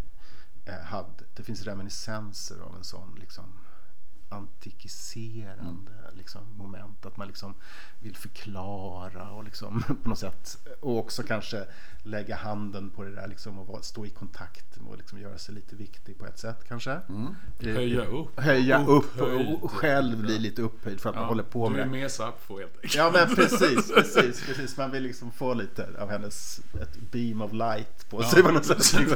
eh, 0.65 0.85
hade, 0.85 1.25
det 1.35 1.43
finns 1.43 1.63
reminiscenser 1.63 2.61
av 2.61 2.77
en 2.77 2.85
sån 2.85 3.17
liksom 3.21 3.45
antikiserande 4.33 5.93
liksom, 6.13 6.41
moment. 6.57 7.07
Att 7.07 7.17
man 7.17 7.27
liksom 7.27 7.55
vill 8.01 8.17
förklara 8.17 9.31
och 9.31 9.45
liksom 9.45 9.83
på 10.03 10.09
något 10.09 10.19
sätt 10.19 10.59
och 10.81 10.99
också 10.99 11.23
kanske 11.23 11.67
lägga 12.05 12.37
handen 12.37 12.91
på 12.91 13.05
det 13.05 13.15
där 13.15 13.29
liksom 13.29 13.59
och 13.59 13.85
stå 13.85 14.07
i 14.07 14.11
kontakt 14.11 14.81
med 14.81 14.91
och 14.91 14.97
liksom 14.97 15.21
göra 15.21 15.39
sig 15.39 15.55
lite 15.55 15.77
viktig 15.77 16.19
på 16.19 16.27
ett 16.27 16.39
sätt 16.39 16.65
kanske. 16.69 16.91
Mm. 17.09 17.35
Höja 17.61 18.05
upp. 18.05 18.41
Höja 18.41 18.87
upp 18.87 18.89
och, 18.89 18.97
Upphöjd. 18.97 19.59
och 19.63 19.71
själv 19.71 20.23
bli 20.23 20.39
lite 20.39 20.63
upphöjd 20.63 21.01
för 21.01 21.11
att 21.11 21.17
man 21.17 21.25
håller 21.25 21.43
på 21.43 21.69
du 21.69 21.75
med 21.75 21.81
är 21.81 21.85
det. 21.85 21.91
med 21.91 22.11
Sappho 22.11 22.59
helt 22.59 22.75
enkelt. 22.77 22.95
Ja 22.95 23.11
men 23.15 23.35
precis, 23.37 23.93
precis, 23.95 24.47
precis. 24.47 24.77
Man 24.77 24.91
vill 24.91 25.03
liksom 25.03 25.33
få 25.33 25.55
lite 25.55 25.89
av 25.99 26.11
hennes 26.11 26.61
ett 26.81 27.01
beam 27.11 27.43
of 27.43 27.53
light 27.53 28.11
på 28.11 28.23
sig 28.23 28.43
på 28.43 28.51
något 28.51 28.67
sätt. 28.67 29.09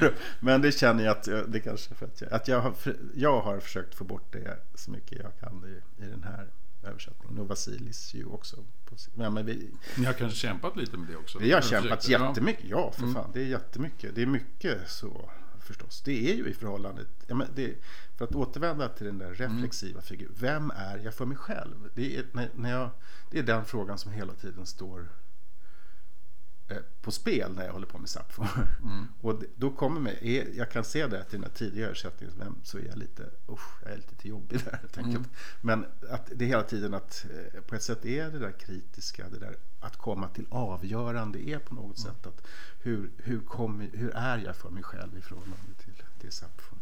men 0.40 0.62
det 0.62 0.72
känner 0.72 1.04
jag 1.04 1.10
att 1.10 1.28
det 1.48 1.60
kanske 1.60 1.92
är 1.92 1.96
för 1.96 2.06
att 2.06 2.20
jag, 2.20 2.32
att 2.32 2.48
jag 2.48 2.60
har, 2.60 2.72
jag 3.14 3.40
har 3.40 3.60
försökt 3.60 3.94
få 3.94 4.04
bort 4.04 4.32
det 4.32 4.58
så 4.74 4.90
mycket 4.90 5.18
jag 5.18 5.38
kan 5.40 5.64
i, 5.64 6.04
i 6.04 6.08
den 6.08 6.22
här 6.22 6.50
översättningen. 6.82 7.38
Och 7.38 7.48
Vasilis 7.48 8.14
ju 8.14 8.24
också. 8.24 8.64
Ja, 9.14 9.30
men 9.30 9.46
vi, 9.46 9.70
Ni 9.96 10.04
har 10.04 10.12
kanske 10.12 10.38
kämpat 10.38 10.76
lite 10.76 10.96
med 10.96 11.08
det 11.08 11.16
också? 11.16 11.38
vi 11.38 11.52
har 11.52 11.60
kämpat 11.60 12.02
försökte, 12.02 12.12
ja. 12.12 12.28
jättemycket. 12.28 12.64
Ja, 12.64 12.92
för 12.92 13.06
fan. 13.06 13.30
Det 13.32 13.40
är 13.40 13.46
jättemycket. 13.46 14.14
Det 14.14 14.22
är 14.22 14.26
mycket 14.26 14.90
så 14.90 15.30
förstås. 15.60 16.02
Det 16.02 16.30
är 16.30 16.34
ju 16.34 16.48
i 16.48 16.54
förhållandet. 16.54 17.08
Ja, 17.26 17.34
men 17.34 17.48
det, 17.54 17.74
för 18.16 18.24
att 18.24 18.34
återvända 18.34 18.88
till 18.88 19.06
den 19.06 19.18
där 19.18 19.34
reflexiva 19.34 20.00
figuren. 20.00 20.34
Vem 20.38 20.70
är 20.70 20.98
jag 20.98 21.14
för 21.14 21.26
mig 21.26 21.36
själv? 21.36 21.90
Det 21.94 22.16
är, 22.16 22.24
när, 22.32 22.50
när 22.54 22.70
jag, 22.70 22.90
det 23.30 23.38
är 23.38 23.42
den 23.42 23.64
frågan 23.64 23.98
som 23.98 24.12
hela 24.12 24.32
tiden 24.32 24.66
står 24.66 25.08
på 27.00 27.10
spel 27.10 27.52
när 27.54 27.64
jag 27.64 27.72
håller 27.72 27.86
på 27.86 27.98
med 27.98 28.08
Sappho. 28.08 28.44
Och 29.20 29.40
det, 29.40 29.46
då 29.56 29.70
kommer 29.70 30.00
mig, 30.00 30.52
jag 30.56 30.70
kan 30.70 30.84
se 30.84 31.06
det 31.06 31.20
att 31.20 31.34
i 31.34 31.36
den 31.36 31.44
här 31.44 31.50
tidiga 31.50 31.86
översättningen 31.86 32.54
så 32.62 32.78
är 32.78 32.82
jag 32.82 32.98
lite, 32.98 33.30
usch, 33.48 33.82
jag 33.82 33.92
är 33.92 33.96
lite 33.96 34.28
jobbig 34.28 34.60
där. 34.64 34.80
Jag. 34.94 35.24
Men 35.60 35.86
att 36.10 36.30
det 36.34 36.44
hela 36.44 36.62
tiden 36.62 36.94
att 36.94 37.26
eh, 37.54 37.60
på 37.60 37.74
ett 37.74 37.82
sätt 37.82 38.04
är 38.04 38.30
det 38.30 38.38
där 38.38 38.52
kritiska, 38.52 39.28
det 39.28 39.38
där 39.38 39.56
att 39.80 39.96
komma 39.96 40.28
till 40.28 40.46
avgörande 40.50 41.48
är 41.48 41.58
på 41.58 41.74
något 41.74 41.98
sätt 41.98 42.26
att 42.26 42.46
hur, 42.82 43.10
hur, 43.16 43.40
kommer, 43.40 43.90
hur 43.92 44.10
är 44.10 44.38
jag 44.38 44.56
för 44.56 44.70
mig 44.70 44.82
själv 44.82 45.18
i 45.18 45.20
förhållande 45.20 45.74
till, 45.84 46.02
till 46.20 46.32
Sappho. 46.32 46.76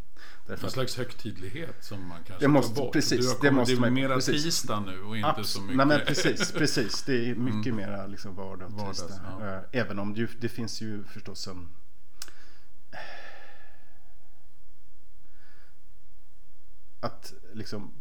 Därför 0.47 0.67
att, 0.67 0.73
slags 0.73 0.97
högtidlighet 0.97 1.85
som 1.85 2.07
man 2.07 2.19
kanske 2.25 2.45
Det 2.45 2.49
måste- 2.49 2.75
tar 2.75 2.83
bort. 2.83 2.93
precis, 2.93 3.21
du 3.21 3.29
har 3.29 3.43
det 3.43 3.51
måste 3.51 3.75
det 3.75 3.87
är 3.87 3.91
mera 3.91 4.15
precis. 4.15 4.45
tisdag 4.45 4.81
nu 4.81 5.03
och 5.03 5.17
inte 5.17 5.29
Abs- 5.29 5.43
så 5.43 5.61
mycket... 5.61 5.77
Nej 5.77 5.87
men 5.87 6.01
precis, 6.07 6.53
precis. 6.59 7.03
Det 7.03 7.31
är 7.31 7.35
mycket 7.35 7.75
mera 7.75 8.07
liksom 8.07 8.35
vardag 8.35 8.73
och 8.81 8.89
tisdag. 8.95 9.21
ja. 9.41 9.55
Eh, 9.57 9.63
Även 9.73 9.99
om 9.99 10.15
det, 10.15 10.31
det 10.41 10.49
finns 10.49 10.81
ju 10.81 11.05
förstås 11.05 11.47
en 11.49 11.69
att 17.01 17.33
liksom 17.53 17.93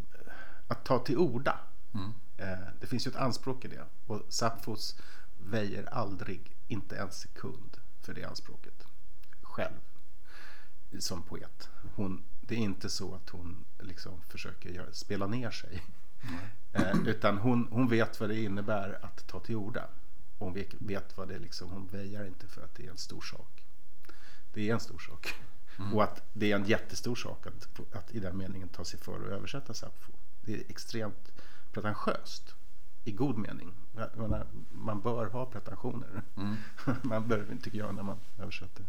att 0.67 0.85
ta 0.85 0.99
till 0.99 1.17
orda. 1.17 1.59
Mm. 1.93 2.13
Eh, 2.37 2.67
Det 2.79 2.87
finns 2.87 3.07
ju 3.07 3.09
ett 3.09 3.15
anspråk 3.15 3.65
i 3.65 3.67
det. 3.67 3.85
Och 4.07 4.21
Sapphos 4.29 4.95
väjer 5.37 5.85
aldrig, 5.93 6.55
inte 6.67 6.97
en 6.97 7.11
sekund 7.11 7.77
för 8.01 8.13
det 8.13 8.23
anspråket. 8.23 8.87
Själv. 9.41 9.75
Som 10.99 11.23
poet. 11.23 11.69
Hon, 11.95 12.23
det 12.41 12.55
är 12.55 12.59
inte 12.59 12.89
så 12.89 13.15
att 13.15 13.29
hon 13.29 13.65
liksom 13.79 14.21
försöker 14.21 14.69
göra, 14.69 14.91
spela 14.91 15.27
ner 15.27 15.51
sig. 15.51 15.83
Eh, 16.73 17.01
utan 17.05 17.37
hon, 17.37 17.67
hon 17.71 17.87
vet 17.87 18.19
vad 18.19 18.29
det 18.29 18.43
innebär 18.43 18.99
att 19.05 19.27
ta 19.27 19.39
till 19.39 19.55
orda. 19.55 19.85
Hon 20.37 20.53
vet, 20.53 20.73
vet 20.79 21.17
vad 21.17 21.27
det 21.27 21.35
är 21.35 21.39
liksom, 21.39 21.69
hon 21.69 21.87
väjar 21.87 22.25
inte 22.25 22.47
för 22.47 22.61
att 22.61 22.75
det 22.75 22.85
är 22.85 22.91
en 22.91 22.97
stor 22.97 23.21
sak. 23.21 23.63
Det 24.53 24.69
är 24.69 24.73
en 24.73 24.79
stor 24.79 24.99
sak. 24.99 25.35
Och 25.93 26.03
att 26.03 26.23
det 26.33 26.51
är 26.51 26.55
en 26.55 26.65
jättestor 26.65 27.15
sak 27.15 27.47
att, 27.47 27.95
att 27.95 28.11
i 28.11 28.19
den 28.19 28.37
meningen 28.37 28.69
ta 28.69 28.85
sig 28.85 28.99
för 28.99 29.15
att 29.15 29.31
översätta 29.31 29.73
Sappho. 29.73 30.11
Det 30.41 30.53
är 30.53 30.63
extremt 30.69 31.31
pretentiöst. 31.71 32.55
I 33.03 33.11
god 33.11 33.37
mening. 33.37 33.73
Man 34.71 35.01
bör 35.01 35.25
ha 35.25 35.45
pretensioner. 35.45 36.21
man 37.01 37.27
bör, 37.27 37.57
tycker 37.63 37.77
jag, 37.77 37.95
när 37.95 38.03
man 38.03 38.17
översätter. 38.39 38.85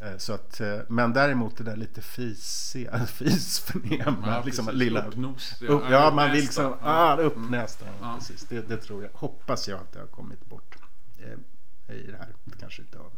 Eh, 0.00 0.16
Så 0.18 0.32
att, 0.32 0.60
eh, 0.60 0.78
men 0.88 1.12
däremot 1.12 1.56
det 1.56 1.64
där 1.64 1.76
lite 1.76 2.02
fisiga, 2.02 3.06
fisförnäma, 3.06 4.16
Ja, 4.26 4.42
liksom 4.44 4.66
precis. 4.66 4.78
lilla... 4.78 5.06
Uppnosiga, 5.06 5.70
Upp, 5.70 5.82
ja, 5.90 6.10
man 6.14 6.30
vill 6.30 6.40
liksom... 6.40 6.64
Ja. 6.64 6.76
Ah, 6.82 7.16
uppnästa. 7.16 7.84
Ja. 7.86 7.92
Ja. 8.00 8.14
Precis, 8.18 8.46
det, 8.48 8.68
det 8.68 8.76
tror 8.76 9.02
jag. 9.02 9.10
Hoppas 9.14 9.68
jag 9.68 9.80
att 9.80 9.92
det 9.92 9.98
har 10.00 10.06
kommit 10.06 10.46
bort 10.46 10.76
eh, 11.18 11.94
i 11.96 12.06
det 12.10 12.16
här. 12.18 12.34
Det 12.44 12.56
kanske 12.60 12.82
inte 12.82 12.98
har. 12.98 13.10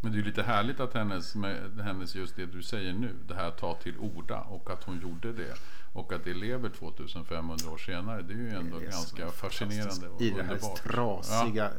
Men 0.00 0.12
det 0.12 0.16
är 0.16 0.18
ju 0.18 0.24
lite 0.24 0.42
härligt 0.42 0.80
att 0.80 0.94
hennes, 0.94 1.34
hennes, 1.82 2.14
just 2.14 2.36
det 2.36 2.46
du 2.46 2.62
säger 2.62 2.92
nu, 2.92 3.14
det 3.28 3.34
här 3.34 3.50
ta 3.50 3.74
till 3.74 3.98
orda 3.98 4.40
och 4.40 4.70
att 4.70 4.84
hon 4.84 5.00
gjorde 5.00 5.32
det. 5.32 5.54
Och 5.92 6.12
att 6.12 6.24
det 6.24 6.34
lever 6.34 6.68
2500 6.68 7.70
år 7.70 7.78
senare, 7.78 8.22
det 8.22 8.32
är 8.32 8.36
ju 8.36 8.50
ändå 8.50 8.76
är 8.76 8.80
ganska 8.80 9.28
fascinerande 9.30 10.08
och 10.08 10.20
I 10.22 10.30
det 10.30 10.42
här 10.42 10.52
underbart. 10.54 10.82
trasiga 10.82 11.70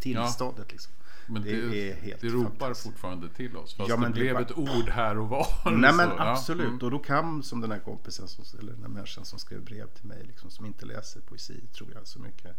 tillståndet. 0.00 0.72
Liksom. 0.72 0.92
Men 1.28 1.42
det, 1.42 1.68
Det 1.70 1.90
är 1.90 1.94
helt 1.96 2.20
det 2.20 2.28
ropar 2.28 2.50
fantastiskt. 2.50 2.86
fortfarande 2.86 3.28
till 3.28 3.56
oss. 3.56 3.74
Fast 3.74 3.88
Ja, 3.90 3.96
men 3.96 4.12
det 4.12 4.18
det 4.18 4.20
blev 4.20 4.34
bara- 4.34 4.42
ett 4.44 4.58
ord 4.58 4.88
här 4.88 5.18
och 5.18 5.28
var. 5.28 5.46
Nej 5.70 5.92
men 5.92 6.08
Så, 6.08 6.14
ja. 6.18 6.30
absolut. 6.32 6.66
Mm. 6.66 6.78
Och 6.82 6.90
då 6.90 6.98
kan 6.98 7.42
som 7.42 7.60
den 7.60 7.70
här 7.70 7.78
kompisen, 7.78 8.28
som, 8.28 8.58
eller 8.58 8.72
den 8.72 8.82
här 8.82 8.88
människan 8.88 9.24
som 9.24 9.38
skrev 9.38 9.64
brev 9.64 9.86
till 9.86 10.06
mig, 10.06 10.24
liksom, 10.26 10.50
som 10.50 10.66
inte 10.66 10.86
läser 10.86 11.20
poesi 11.20 11.66
tror 11.76 11.88
jag 11.94 12.06
så 12.06 12.18
mycket. 12.18 12.56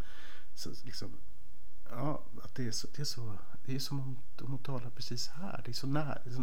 Så, 0.55 0.69
liksom, 0.85 1.09
ja, 1.89 2.23
att 2.43 2.55
det 2.55 2.67
är, 2.67 2.71
så, 2.71 2.87
det, 2.95 3.01
är 3.01 3.05
så, 3.05 3.37
det 3.65 3.75
är 3.75 3.79
som 3.79 3.99
om, 3.99 4.17
om 4.41 4.51
hon 4.51 4.63
talar 4.63 4.89
precis 4.89 5.27
här. 5.27 5.61
Det 5.65 5.71
är 5.71 5.73
så 5.73 5.87
nära. 5.87 6.17
Det 6.23 6.29
är, 6.29 6.33
så, 6.33 6.41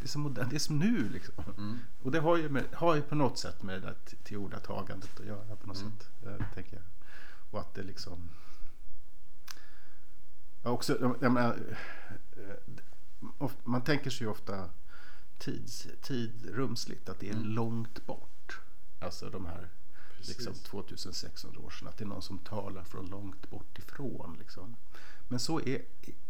det 0.00 0.04
är, 0.04 0.08
så 0.08 0.18
modernt, 0.18 0.50
det 0.50 0.56
är 0.56 0.60
som 0.60 0.78
nu 0.78 1.08
liksom. 1.08 1.34
Och 2.02 2.12
det 2.12 2.20
har 2.20 2.36
ju, 2.36 2.48
med, 2.48 2.64
har 2.72 2.94
ju 2.94 3.02
på 3.02 3.14
något 3.14 3.38
sätt 3.38 3.62
med 3.62 3.74
det 3.82 3.86
där 3.86 3.96
till- 4.04 4.18
tillordatagandet 4.18 5.20
att 5.20 5.26
göra 5.26 5.56
på 5.56 5.66
något 5.66 5.76
sätt. 5.78 6.08
Eh, 6.26 6.46
tänker 6.54 6.76
jag. 6.76 6.84
Och 7.50 7.60
att 7.60 7.74
det 7.74 7.82
liksom... 7.82 8.28
Också, 10.62 10.98
jag- 11.20 11.32
menar, 11.32 11.58
eh, 12.36 13.28
of- 13.38 13.56
man 13.64 13.82
tänker 13.82 14.10
sig 14.10 14.24
ju 14.26 14.30
ofta 14.30 14.68
tids, 15.38 15.86
tid 16.02 16.50
rumsligt, 16.54 17.08
att 17.08 17.20
det 17.20 17.28
är 17.30 17.34
långt 17.34 18.06
bort. 18.06 18.60
Alltså 19.00 19.30
de 19.30 19.46
här 19.46 19.68
liksom, 20.18 20.54
2600 20.54 21.60
år 21.60 21.70
sedan, 21.70 21.88
att 21.88 21.96
det 21.96 22.04
är 22.04 22.08
någon 22.08 22.22
som 22.22 22.38
talar 22.38 22.84
från 22.84 23.06
långt 23.06 23.50
bort 23.50 23.78
ifrån. 23.78 24.36
Liksom. 24.38 24.76
Men 25.28 25.38
så 25.40 25.60
är, 25.60 25.82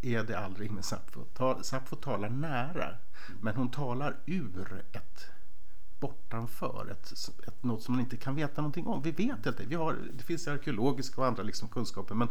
är 0.02 0.22
det 0.24 0.38
aldrig 0.38 0.70
med 0.70 0.84
Sappho. 0.84 1.24
Ta- 1.34 1.62
Sappho 1.62 1.96
talar 1.96 2.30
nära, 2.30 2.96
men 3.40 3.54
hon 3.56 3.70
talar 3.70 4.16
ur 4.26 4.82
ett 4.92 5.26
bortanför, 6.02 6.88
ett, 6.90 7.12
ett, 7.46 7.62
något 7.62 7.82
som 7.82 7.94
man 7.94 8.00
inte 8.00 8.16
kan 8.16 8.34
veta 8.34 8.60
någonting 8.60 8.86
om. 8.86 9.02
Vi 9.02 9.10
vet 9.10 9.46
inte, 9.46 9.64
vi 9.66 9.74
har, 9.74 9.98
det 10.16 10.24
finns 10.24 10.48
arkeologiska 10.48 11.20
och 11.20 11.26
andra 11.26 11.42
liksom 11.42 11.68
kunskaper, 11.68 12.14
men, 12.14 12.28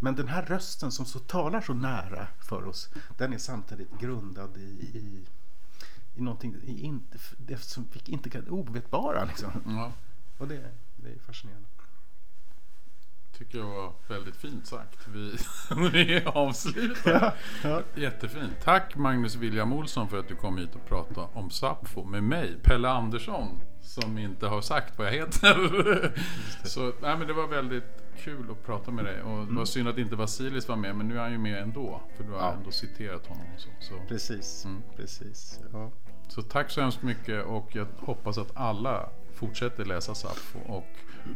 men 0.00 0.14
den 0.14 0.28
här 0.28 0.42
rösten 0.42 0.92
som 0.92 1.06
så 1.06 1.18
talar 1.18 1.60
så 1.60 1.74
nära 1.74 2.26
för 2.40 2.64
oss, 2.64 2.88
den 3.18 3.32
är 3.32 3.38
samtidigt 3.38 3.98
grundad 4.00 4.56
i, 4.56 4.60
i, 4.60 5.24
i 6.14 6.20
någonting, 6.20 6.56
i 6.64 6.82
inte, 6.82 7.18
det 7.36 7.58
som 7.58 7.86
vi 7.92 8.12
inte 8.12 8.30
kan, 8.30 8.48
ovetbara 8.48 9.24
liksom. 9.24 9.50
Ja. 9.66 9.92
Och 10.38 10.48
det, 10.48 10.70
det 10.96 11.08
är 11.08 11.18
fascinerande. 11.18 11.68
Tycker 13.38 13.58
jag 13.58 13.66
var 13.66 13.92
väldigt 14.08 14.36
fint 14.36 14.66
sagt. 14.66 15.08
Vi, 15.08 15.36
vi 15.92 16.22
avslutar. 16.26 17.10
Ja, 17.12 17.32
ja. 17.70 17.82
Jättefint. 17.94 18.52
Tack 18.64 18.96
Magnus 18.96 19.36
William 19.36 19.72
Olsson 19.72 20.08
för 20.08 20.18
att 20.18 20.28
du 20.28 20.36
kom 20.36 20.58
hit 20.58 20.74
och 20.74 20.86
pratade 20.88 21.26
om 21.32 21.50
Sappho 21.50 22.04
med 22.04 22.22
mig, 22.22 22.54
Pelle 22.62 22.88
Andersson, 22.88 23.60
som 23.82 24.18
inte 24.18 24.46
har 24.46 24.60
sagt 24.60 24.98
vad 24.98 25.06
jag 25.06 25.12
heter. 25.12 26.12
Så 26.64 26.92
nej, 27.02 27.18
men 27.18 27.26
det 27.26 27.32
var 27.32 27.46
väldigt 27.46 27.84
kul 28.18 28.50
att 28.50 28.66
prata 28.66 28.90
med 28.90 29.04
dig. 29.04 29.22
Och 29.22 29.46
det 29.46 29.54
var 29.54 29.64
synd 29.64 29.88
att 29.88 29.98
inte 29.98 30.16
Vasilis 30.16 30.68
var 30.68 30.76
med, 30.76 30.96
men 30.96 31.08
nu 31.08 31.16
är 31.18 31.22
han 31.22 31.32
ju 31.32 31.38
med 31.38 31.62
ändå. 31.62 32.02
För 32.16 32.24
du 32.24 32.30
har 32.30 32.38
Ja. 32.38 32.52
ändå 32.52 32.70
citerat 32.70 33.26
honom 33.26 33.46
och 33.54 33.60
så. 33.60 33.68
så. 33.80 33.94
Precis, 34.08 34.64
Mm. 34.64 34.82
precis. 34.96 35.60
Ja. 35.72 35.90
Så 36.28 36.42
tack 36.42 36.70
så 36.70 36.80
hemskt 36.80 37.02
mycket 37.02 37.44
och 37.44 37.68
jag 37.76 37.86
hoppas 37.98 38.38
att 38.38 38.56
alla 38.56 39.08
fortsätter 39.34 39.84
läsa 39.84 40.14
Sappho 40.14 40.58
och 40.72 40.86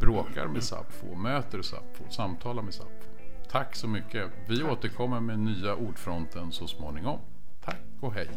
bråkar 0.00 0.46
med 0.46 0.62
Sapfo, 0.64 1.14
möter 1.14 1.62
Sapfo, 1.62 2.10
samtalar 2.10 2.62
med 2.62 2.74
Sapfo. 2.74 3.08
Tack 3.50 3.76
så 3.76 3.88
mycket. 3.88 4.30
Vi 4.48 4.58
Tack. 4.58 4.70
återkommer 4.72 5.20
med 5.20 5.38
nya 5.38 5.74
Ordfronten 5.76 6.52
så 6.52 6.66
småningom. 6.66 7.18
Tack 7.64 7.82
och 8.00 8.12
hej. 8.14 8.28